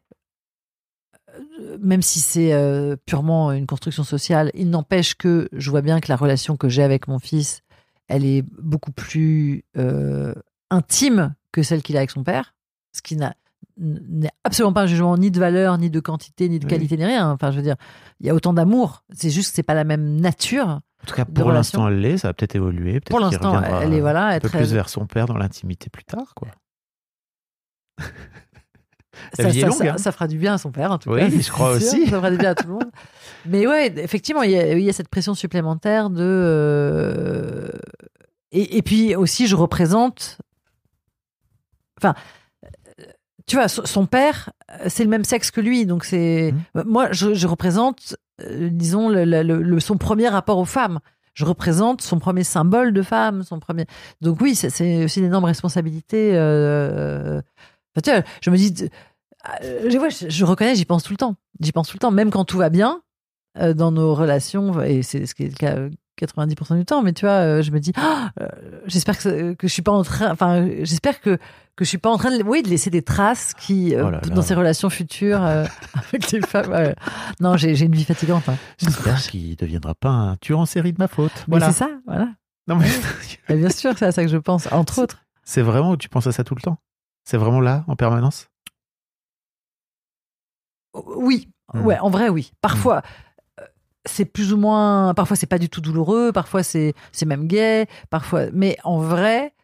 [1.80, 6.08] même si c'est euh, purement une construction sociale, il n'empêche que je vois bien que
[6.08, 7.60] la relation que j'ai avec mon fils,
[8.08, 10.34] elle est beaucoup plus euh,
[10.70, 12.54] intime que celle qu'il a avec son père,
[12.92, 13.34] ce qui n'a
[13.78, 16.70] n'est absolument pas un jugement ni de valeur, ni de quantité, ni de Oui.
[16.70, 17.30] qualité, ni rien.
[17.30, 17.76] Enfin, je veux dire,
[18.20, 19.02] il y a autant d'amour.
[19.14, 20.66] C'est juste que c'est pas la même nature.
[20.68, 22.18] En tout cas, pour l'instant, elle l'est.
[22.18, 23.00] Ça va peut-être évoluer.
[23.00, 25.88] Peut-être Pour l'instant, elle est voilà, un être peu plus vers son père dans l'intimité
[25.88, 26.48] plus tard, quoi.
[29.38, 29.98] La ça, vie est ça- longue, ça- hein.
[29.98, 31.28] ça fera du bien à son père, en tout Oui, cas.
[31.30, 32.04] je c'est crois sûr, aussi.
[32.06, 32.90] Ça fera du bien à tout le monde.
[33.46, 36.22] Mais ouais, effectivement, il y a, il y a cette pression supplémentaire de.
[36.22, 37.68] euh,
[38.52, 40.38] Et, et puis aussi, je représente.
[41.98, 42.14] Enfin,
[43.00, 43.04] euh,
[43.46, 46.52] tu vois, son père, euh, c'est le même sexe que lui, donc c'est.
[46.74, 46.84] Mhm.
[46.86, 51.00] Moi, je, je représente, euh, disons, le, le- le- son premier rapport aux femmes.
[51.34, 53.86] Je représente son premier symbole de femme, son premier.
[54.20, 56.32] Donc oui, c'est- c'est aussi une énorme responsabilité.
[56.34, 57.40] euh,
[57.96, 58.88] Enfin, vois, je me dis,
[59.64, 61.36] euh, je, ouais, je, je reconnais, j'y pense tout le temps.
[61.60, 63.02] J'y pense tout le temps, même quand tout va bien
[63.58, 65.90] euh, dans nos relations, et c'est ce qui est le cas euh,
[66.20, 67.02] 90% du temps.
[67.02, 68.48] Mais tu vois, euh, je me dis, Ah, euh,
[68.86, 71.38] j'espère que, je suis pas en train, enfin, j'espère que
[71.74, 74.10] que je suis pas en train de, oui, de laisser des traces qui euh, Oh
[74.10, 74.28] là là.
[74.34, 75.64] dans ces relations futures euh,
[75.94, 76.92] avec les femmes.
[77.40, 78.46] Non, j'ai une vie fatigante.
[78.50, 78.56] hein.
[78.76, 81.32] J'espère qu'il ne deviendra pas un tueur en série de ma faute.
[81.48, 81.72] Mais Voilà.
[81.72, 82.28] c'est ça, voilà.
[82.68, 82.86] Non, mais
[83.48, 85.24] Et bien sûr, c'est à ça que je pense, entre autres.
[85.44, 86.76] c'est vraiment, tu penses à ça tout le temps
[87.24, 88.48] C'est vraiment là, en permanence?
[90.94, 91.86] Oui, Hmm.
[91.86, 92.52] ouais, en vrai, oui.
[92.60, 93.00] Parfois,
[93.60, 93.64] euh,
[94.04, 95.14] c'est plus ou moins.
[95.14, 96.30] Parfois, c'est pas du tout douloureux.
[96.32, 96.94] Parfois, c'est
[97.24, 97.86] même gai.
[98.10, 99.54] Parfois, mais en vrai,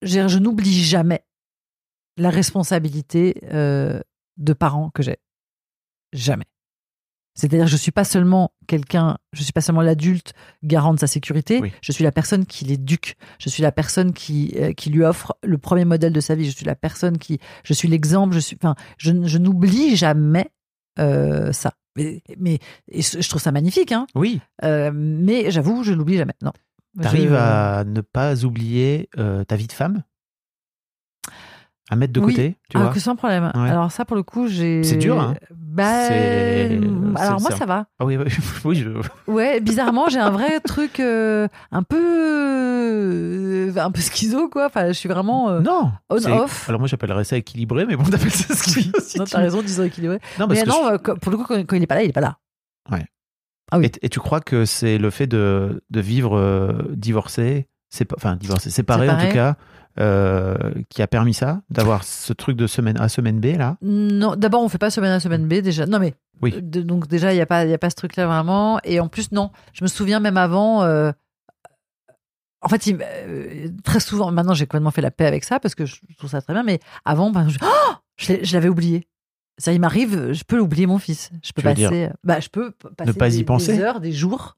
[0.00, 1.22] je, je n'oublie jamais
[2.16, 4.00] la responsabilité euh,
[4.38, 5.18] de parent que j'ai.
[6.14, 6.46] Jamais.
[7.34, 11.60] C'est-à-dire, je suis pas seulement quelqu'un, je suis pas seulement l'adulte garant de sa sécurité.
[11.62, 11.72] Oui.
[11.80, 13.16] Je suis la personne qui l'éduque.
[13.38, 16.44] Je suis la personne qui euh, qui lui offre le premier modèle de sa vie.
[16.50, 18.34] Je suis la personne qui, je suis l'exemple.
[18.34, 20.50] Je suis, enfin, je, je n'oublie jamais
[20.98, 21.72] euh, ça.
[21.96, 22.58] Mais, mais
[22.90, 24.06] et je trouve ça magnifique, hein.
[24.14, 24.40] Oui.
[24.64, 26.34] Euh, mais j'avoue, je l'oublie jamais.
[26.42, 26.52] Non.
[27.00, 29.08] T'arrives Je- à ne pas oublier
[29.48, 30.02] ta vie de femme?
[31.92, 32.32] À mettre de Oui.
[32.34, 33.52] côté, tu ah, vois que sans problème.
[33.54, 33.68] Ouais.
[33.68, 34.82] Alors ça, pour le coup, j'ai.
[34.82, 36.80] C'est dur, hein Bah, C'est-
[37.16, 37.84] alors moi, ça va.
[37.98, 38.24] Ah oui, oui,
[38.64, 41.98] oui, je- Ouais, bizarrement, j'ai un vrai truc euh, un peu,
[42.66, 44.66] euh, un peu schizo, quoi.
[44.66, 46.68] Enfin, je suis vraiment euh, Non on off.
[46.68, 49.18] Alors moi j'appellerais ça équilibré, mais bon, t'appelles ça qu'il aussi.
[49.18, 50.18] Non, tu- t'as raison, disons équilibré.
[50.38, 51.96] Non, parce Mais que non, je- euh, pour le coup, quand, quand il est pas
[51.96, 52.38] là, il est pas là.
[52.90, 53.00] oui.
[53.84, 58.36] et, et tu crois que c'est le fait de, de vivre euh, divorcé, c'est enfin
[58.36, 59.56] divorcé, séparé, en tout cas,
[60.00, 60.56] euh,
[60.88, 64.62] qui a permis ça, d'avoir ce truc de semaine A, semaine B, là Non, d'abord,
[64.62, 65.86] on fait pas semaine A, semaine B déjà.
[65.86, 66.54] Non, mais Oui.
[66.62, 68.78] de- donc déjà, il y a pas, il y a pas ce truc-là vraiment.
[68.84, 70.82] Et en plus, non, je me souviens même avant.
[70.82, 71.12] euh,
[72.62, 75.74] en fait, il- euh, très souvent, maintenant, j'ai complètement fait la paix avec ça parce
[75.74, 76.62] que je trouve ça très bien.
[76.62, 77.94] Mais avant, exemple, je, Oh
[78.42, 79.06] je l'avais oublié.
[79.58, 81.30] Ça, il m'arrive, je peux oublier mon fils.
[81.42, 84.00] Je peux Tu passer, dire bah, je peux passer pas y des, penser des heures,
[84.00, 84.56] des jours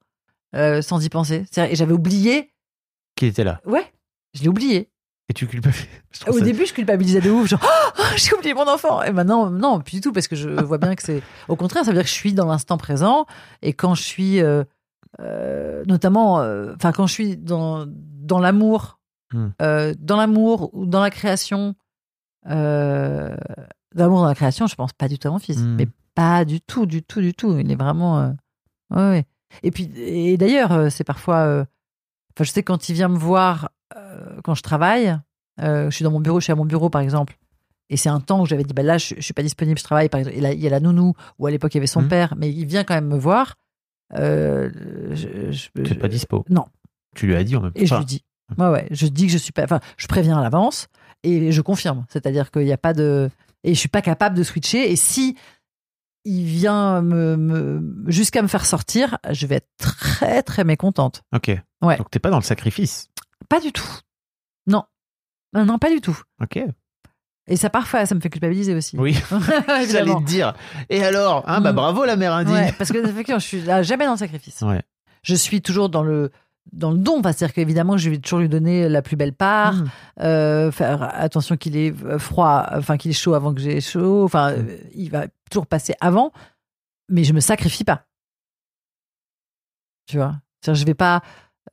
[0.55, 1.45] sans y penser.
[1.57, 2.53] Et j'avais oublié.
[3.17, 3.93] Qui était là Ouais,
[4.35, 4.91] je l'ai oublié.
[5.29, 5.87] Et tu culpabilises
[6.29, 7.61] Au ça- début, je culpabilisais de ouf, genre
[7.99, 9.03] Oh, j'ai oublié mon enfant.
[9.03, 11.85] Et maintenant, non, plus du tout, parce que je vois bien que c'est au contraire,
[11.85, 13.27] ça veut dire que je suis dans l'instant présent.
[13.63, 14.65] Et quand je suis, euh,
[15.21, 18.99] euh, notamment, euh, enfin, quand je suis dans, dans l'amour,
[19.33, 19.49] Hmm.
[19.99, 21.75] dans l'amour ou dans la création,
[22.49, 23.35] euh,
[23.95, 25.59] dans l'amour, dans la création, je pense pas du tout à mon fils.
[25.59, 25.75] Hmm.
[25.77, 27.59] Mais pas du tout, du tout, du tout.
[27.59, 28.35] Il est vraiment.
[28.91, 29.25] ouais, ouais.
[29.65, 31.65] Et puis, et d'ailleurs, c'est parfois.
[32.37, 33.71] Enfin, je sais quand il vient me voir
[34.43, 35.17] quand je travaille,
[35.61, 37.37] euh, je suis dans mon bureau, je suis à mon bureau par exemple,
[37.91, 39.85] et c'est un temps où j'avais dit, bah là, je, je suis pas disponible, je
[39.85, 40.09] travaille.
[40.09, 42.09] Par exemple, il y a la nounou, ou à l'époque il y avait son Mhm.
[42.09, 43.55] père, mais il vient quand même me voir.
[44.15, 44.71] Euh,
[45.13, 46.45] je, je- Tu n'es pas dispo.
[46.49, 46.65] Non.
[47.15, 47.81] Tu lui as dit en même temps.
[47.81, 48.25] Et je lui dis,
[48.59, 50.89] ouais, ouais, je dis que je suis pas, enfin, je préviens à l'avance
[51.23, 52.05] et je confirme.
[52.09, 53.31] C'est-à-dire qu'il n'y a pas de,
[53.65, 54.91] et je suis pas capable de switcher.
[54.91, 55.37] Et si
[56.25, 61.23] il vient me, me- jusqu'à me faire sortir, je vais être très très mécontente.
[61.35, 61.51] Ok.
[61.83, 61.97] Ouais.
[61.99, 63.09] Donc t'es pas dans le sacrifice.
[63.49, 63.87] Pas du tout.
[64.67, 64.85] Non.
[65.55, 66.19] Non, pas du tout.
[66.43, 66.59] Ok.
[67.47, 68.97] Et ça, parfois, ça me fait culpabiliser aussi.
[68.99, 69.13] Oui.
[69.91, 70.55] J'allais te dire.
[70.89, 71.45] Et alors?
[71.47, 71.77] Hein, Bah Mm.
[71.77, 72.55] bravo la mère indigne.
[72.55, 74.63] Ouais, parce que je suis là, jamais dans le sacrifice.
[74.63, 74.83] Ouais.
[75.23, 76.31] Je suis toujours dans le
[76.73, 79.91] dans le don, c'est-à-dire qu'évidemment, je vais toujours lui donner la plus belle part, Mm.
[80.21, 84.25] euh, faire attention qu'il est euh, froid, enfin qu'il est chaud avant que j'ai chaud.
[84.25, 84.67] Enfin, Mm.
[84.71, 86.33] euh, il va toujours passer avant,
[87.11, 88.07] mais je me sacrifie pas.
[90.07, 90.37] Tu vois,
[90.67, 91.23] je vais pas.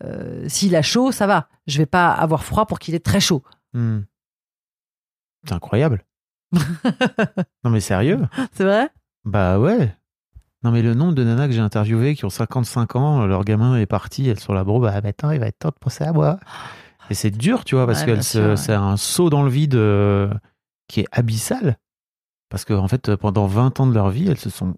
[0.03, 1.47] Euh, S'il a chaud, ça va.
[1.67, 3.43] Je vais pas avoir froid pour qu'il ait très chaud.
[3.73, 3.99] Hmm.
[5.45, 6.03] C'est incroyable.
[7.63, 8.19] non mais sérieux?
[8.51, 8.89] C'est vrai?
[9.25, 9.95] Bah ouais.
[10.63, 13.77] Non mais le nombre de nanas que j'ai interviewées qui ont 55 ans, leur gamin
[13.77, 16.13] est parti, elles sont là, bon bah maintenant il va être temps de penser à
[16.13, 16.39] moi.
[17.09, 18.55] Et c'est dur, tu vois, parce Ouais, que ouais.
[18.57, 20.31] c'est un saut dans le vide euh,
[20.87, 21.77] qui est abyssal.
[22.49, 24.75] Parce qu'en fait, pendant 20 ans de leur vie, elles se sont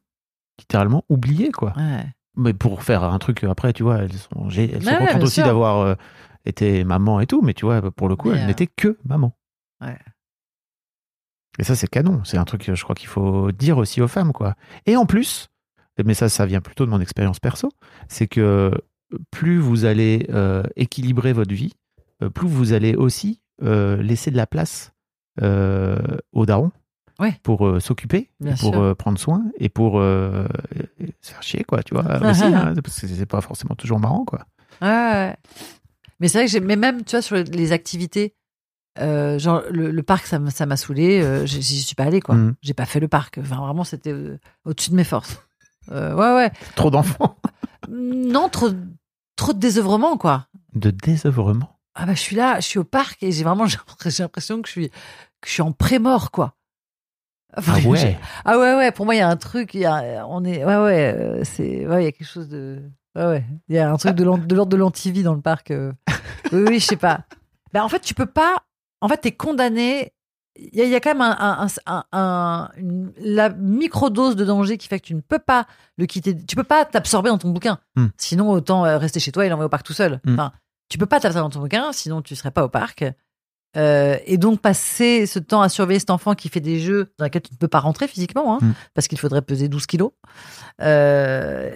[0.60, 1.74] littéralement oubliées, quoi.
[1.76, 2.06] Ouais.
[2.36, 5.42] Mais pour faire un truc après, tu vois, elles sont, elles sont Ouais, contentes aussi
[5.42, 5.96] d'avoir euh,
[6.46, 8.98] été maman et tout, mais tu vois, pour le coup, Mais, elles euh, n'étaient que
[9.06, 9.36] maman.
[9.82, 9.98] Ouais.
[11.60, 12.24] Et ça, c'est canon.
[12.24, 14.56] C'est un truc que je crois qu'il faut dire aussi aux femmes, quoi.
[14.88, 15.50] Et en plus,
[16.04, 17.72] mais ça, ça vient plutôt de mon expérience perso,
[18.08, 18.72] c'est que
[19.32, 21.74] plus vous allez euh, équilibrer votre vie,
[22.24, 24.94] euh, plus vous allez aussi euh, laisser de la place
[25.42, 25.98] euh,
[26.32, 26.72] aux darons
[27.20, 27.40] Ouais.
[27.44, 30.48] pour euh, s'occuper, pour euh, prendre soin et pour euh,
[31.22, 32.04] se faire chier, quoi, tu vois.
[32.30, 34.46] aussi, hein, parce que c'est pas forcément toujours marrant, quoi.
[34.82, 35.36] Ouais, ouais.
[36.20, 38.36] Mais c'est vrai que j'ai, mais même, tu vois, sur les activités,
[39.00, 41.46] euh, genre le, le parc, ça m'a, ça m'a saoulé.
[41.46, 42.36] J'y suis pas allée, quoi.
[42.36, 42.56] Mhm.
[42.62, 43.38] J'ai pas fait le parc.
[43.40, 44.14] Enfin, vraiment, c'était
[44.66, 45.42] au-dessus de mes forces.
[45.92, 46.52] Ouais, ouais.
[46.76, 47.38] Trop d'enfants.
[47.90, 48.70] Non, trop,
[49.36, 50.48] trop de désœuvrement, quoi.
[50.74, 51.80] De désœuvrement.
[51.96, 53.66] Ah bah, je suis là, je suis au parc et j'ai vraiment,
[54.06, 56.56] j'ai l'impression que je suis, que je suis en pré-mort, quoi.
[57.58, 58.18] Enfin, Ah ouais.
[58.46, 60.64] Ah ouais, ouais, pour moi, il y a un truc, il y a, on est,
[60.66, 62.82] ouais, ouais, euh, c'est, ouais, il y a quelque chose de,
[63.16, 65.72] ouais, ouais, il y a un truc de l'ordre de l'antivie dans le parc.
[65.72, 65.92] euh.
[66.52, 67.22] Oui, oui, je sais pas.
[67.74, 68.58] Ben, en fait, tu peux pas,
[69.02, 70.14] en fait, t'es condamné,
[70.56, 74.36] il y, a- il y a quand même un, un, un- un- une- la microdose
[74.36, 75.66] de danger qui fait que tu ne peux pas
[75.98, 77.80] le quitter, tu peux pas t'absorber dans ton bouquin.
[77.96, 78.08] Hmm.
[78.18, 80.20] Sinon, autant euh, rester chez toi et l'envoyer au parc tout seul.
[80.26, 80.34] Hmm.
[80.34, 80.52] Enfin,
[80.90, 83.04] tu peux pas t'absorber dans ton bouquin, sinon tu serais pas au parc.
[83.76, 87.26] Euh, et donc passer ce temps à surveiller cet enfant qui fait des jeux dans
[87.26, 88.74] lesquels tu ne peux pas rentrer physiquement, hein, Mm.
[88.94, 90.12] parce qu'il faudrait peser 12 kilos.
[90.82, 91.72] Euh,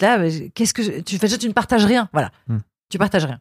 [0.00, 0.18] là,
[0.54, 2.30] qu'est-ce que je- tu fais Tu ne partages rien, voilà.
[2.48, 2.58] Mm.
[2.90, 3.40] Tu partages rien.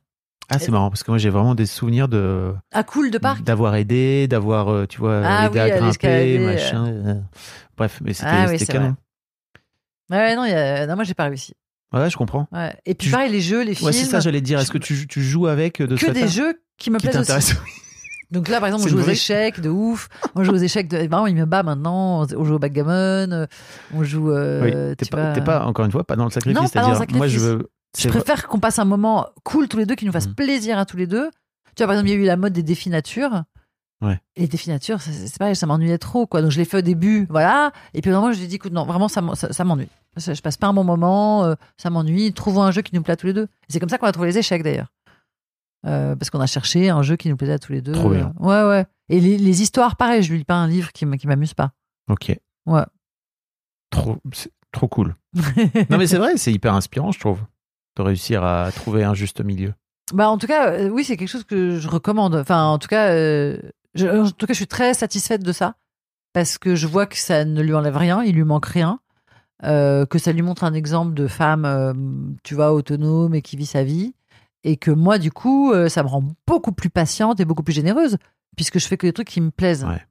[0.50, 3.44] Ah, c'est marrant, parce que moi, j'ai vraiment des souvenirs de Ah cool de parc.
[3.44, 6.86] d'avoir aidé, d'avoir, euh, tu vois, Ah aidé oui, à grimper, machin.
[6.88, 7.16] euh.
[7.78, 8.96] Bref, mais c'était Ah oui, canon.
[10.10, 11.54] Ouais, non, il y a- non, moi j'ai pas réussi.
[11.94, 12.48] Ouais, je comprends.
[12.52, 12.76] Ouais.
[12.86, 14.60] Et puis Tu- pareil, les jeux, les films, Ouais, c'est ça, j'allais dire.
[14.60, 17.30] Est-ce que tu, tu joues avec de ce que des jeux qui me qui plaisent
[17.32, 17.54] aussi.
[18.34, 20.10] Donc là, par exemple, on joue aux échecs de ouf.
[20.36, 20.98] On joue aux échecs de.
[20.98, 22.26] Vraiment, il me bat maintenant.
[22.36, 23.48] On joue au backgammon.
[23.94, 24.32] On joue.
[24.32, 25.34] euh, Oui, t'es pas, vois.
[25.34, 26.60] t'es pas, encore une fois, pas dans le sacrifice.
[26.62, 27.58] Non, pas dans le C'est-à-dire, moi, je sacrifice.
[27.60, 27.70] veux.
[27.98, 30.34] Je préfère qu'on passe un moment cool tous les deux, qui nous fasse Mhm.
[30.36, 31.30] plaisir à tous les deux.
[31.76, 33.44] Tu vois, par exemple, il y a eu la mode des défis nature.
[34.02, 34.20] Ouais.
[34.36, 36.42] Et les défis nature, c'est pareil, ça m'ennuyait trop, quoi.
[36.42, 37.72] Donc je l'ai fait au début, voilà.
[37.94, 39.88] Et puis vraiment, je lui ai dit, écoute, non, vraiment, ça, ça, ça m'ennuie.
[40.18, 42.34] Je passe pas un bon moment, euh, ça m'ennuie.
[42.34, 43.48] Trouvons un jeu qui nous plaît à tous les deux.
[43.70, 44.88] C'est comme ça qu'on a trouvé les échecs, d'ailleurs.
[45.86, 47.92] Euh, parce qu'on a cherché un jeu qui nous plaisait à tous les deux.
[47.92, 48.34] Trop bien.
[48.40, 48.86] Ouais, ouais.
[49.10, 51.72] Et les, les histoires, pareil, je lui lis pas un livre qui m'amuse pas.
[52.10, 52.38] Ok.
[52.66, 52.84] Ouais.
[53.90, 55.16] Trop, c'est trop cool.
[55.90, 57.40] Non, mais c'est vrai, c'est hyper inspirant, je trouve,
[57.98, 59.74] de réussir à trouver un juste milieu.
[60.14, 62.36] Bah, en tout cas, euh, oui, c'est quelque chose que je recommande.
[62.36, 63.58] Enfin, en tout cas, euh,
[63.94, 65.76] je, en tout cas, je suis très satisfaite de ça
[66.34, 69.00] parce que je vois que ça ne lui enlève rien, il lui manque rien,
[69.64, 73.68] euh, que ça lui montre un exemple de femme, tu vois, autonome et qui vit
[73.68, 74.16] sa vie,
[74.64, 77.74] et que moi, du coup, euh, ça me rend beaucoup plus patiente et beaucoup plus
[77.74, 78.18] généreuse
[78.56, 79.84] puisque je fais que des trucs qui me plaisent.
[79.86, 80.02] Ouais.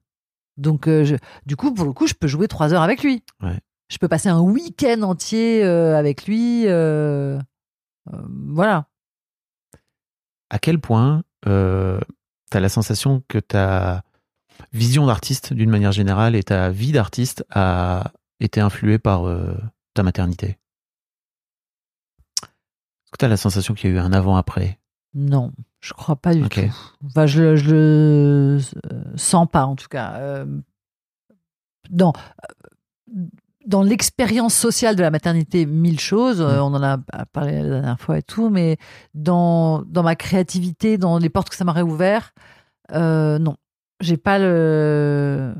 [0.57, 3.23] Donc, euh, je- du coup, pour le coup, je peux jouer trois heures avec lui.
[3.41, 3.59] Ouais.
[3.89, 6.63] Je peux passer un week-end entier euh, avec lui.
[6.67, 7.39] euh,
[8.07, 8.87] voilà.
[10.49, 14.03] À quel point tu as la sensation que ta
[14.71, 19.23] vision d'artiste, d'une manière générale, et ta vie d'artiste a été influée par
[19.93, 20.57] ta maternité?
[23.17, 24.79] Tu as la sensation qu'il y a eu un avant-après?
[25.13, 26.61] Non, je crois pas du tout.
[27.05, 28.59] Enfin, je, le- je le
[28.91, 30.13] euh, sens pas, en tout cas.
[30.15, 30.45] Euh,
[31.89, 32.13] dans
[33.11, 33.25] euh,
[33.65, 36.41] dans l'expérience sociale de la maternité, mille choses.
[36.41, 36.45] Mm.
[36.59, 36.97] on en a
[37.31, 38.77] parlé la dernière fois et tout, mais
[39.13, 42.33] dans, dans ma créativité, dans les portes que ça m'aurait ouvert,
[42.91, 43.55] euh, non.
[44.01, 45.55] J'ai pas le.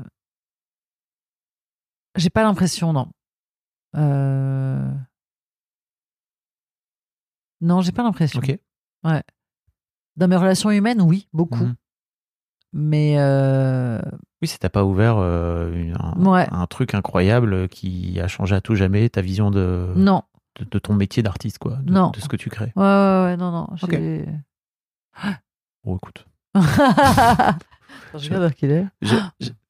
[2.16, 3.08] J'ai pas l'impression, non.
[3.96, 4.90] Euh,
[7.64, 8.38] Non, j'ai pas l'impression.
[8.40, 8.56] Ok.
[10.16, 11.64] Dans mes relations humaines, oui, beaucoup.
[11.64, 11.74] Mhm.
[12.72, 14.00] Mais euh,
[14.42, 16.46] Oui, ça t'a pas ouvert euh, une- un, Ouais.
[16.50, 20.22] un truc incroyable qui a changé à tout jamais ta vision de, non.
[20.58, 22.10] de, de ton métier d'artiste, quoi, de, Non.
[22.10, 22.72] de ce que tu crées.
[22.76, 23.68] Ouais, ouais, ouais, non, non.
[23.82, 23.90] Ok.
[23.90, 24.26] j'ai-
[25.84, 26.26] Bon, écoute,
[28.14, 28.86] je regarde qu'il est.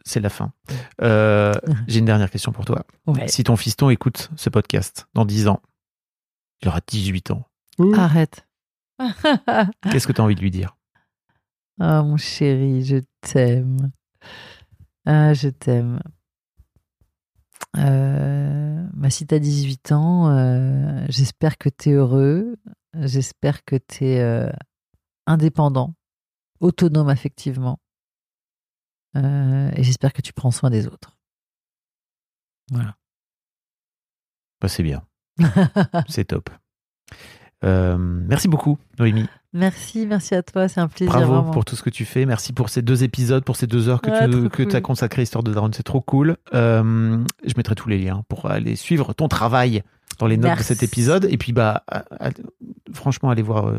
[0.04, 0.52] c'est la fin.
[1.02, 1.52] Euh,
[1.88, 2.84] J'ai une dernière question pour toi.
[3.06, 3.28] Ouais.
[3.28, 5.60] Si ton fiston écoute ce podcast dans 10 ans,
[6.62, 7.46] il aura 18 ans,
[7.94, 8.46] Arrête.
[8.98, 10.76] qu'est-ce que tu as envie de lui dire?
[11.80, 13.90] Ah, mon chéri, je t'aime.
[15.04, 16.00] Ah, je t'aime.
[17.76, 22.56] Euh, bah, si t'as 18 ans, euh, j'espère que t'es heureux.
[22.94, 24.50] J'espère que t'es euh,
[25.26, 25.94] indépendant,
[26.60, 27.80] autonome affectivement.
[29.16, 31.16] Euh, et j'espère que tu prends soin des autres.
[32.70, 32.96] Voilà.
[34.60, 35.06] Bah, C'est bien,
[36.08, 36.50] c'est top.
[37.64, 39.26] Euh, merci beaucoup, Noémie.
[39.52, 41.12] merci, merci à toi, c'est un plaisir.
[41.14, 41.50] Bravo vraiment.
[41.50, 42.26] pour tout ce que tu fais.
[42.26, 44.76] Merci pour ces deux épisodes, pour ces deux heures que Ouais, tu trop que cool.
[44.76, 45.70] as consacré à Histoire de Daron.
[45.72, 46.36] C'est trop cool.
[46.52, 49.82] Euh, je mettrai tous les liens pour aller suivre ton travail
[50.18, 50.62] dans les notes Merci.
[50.62, 51.26] de cet épisode.
[51.30, 51.84] Et puis, bah,
[52.92, 53.68] franchement, allez voir.
[53.68, 53.78] euh,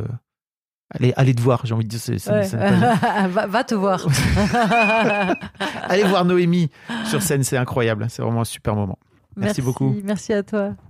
[0.92, 2.00] allez, allez te voir, j'ai envie de dire.
[2.00, 2.48] c'est- Ouais.
[3.30, 4.06] va, va te voir.
[5.90, 6.70] allez voir Noémie
[7.06, 8.08] sur scène, c'est incroyable.
[8.10, 8.98] C'est vraiment un super moment.
[9.38, 9.96] Merci beaucoup.
[10.04, 10.72] Merci à toi.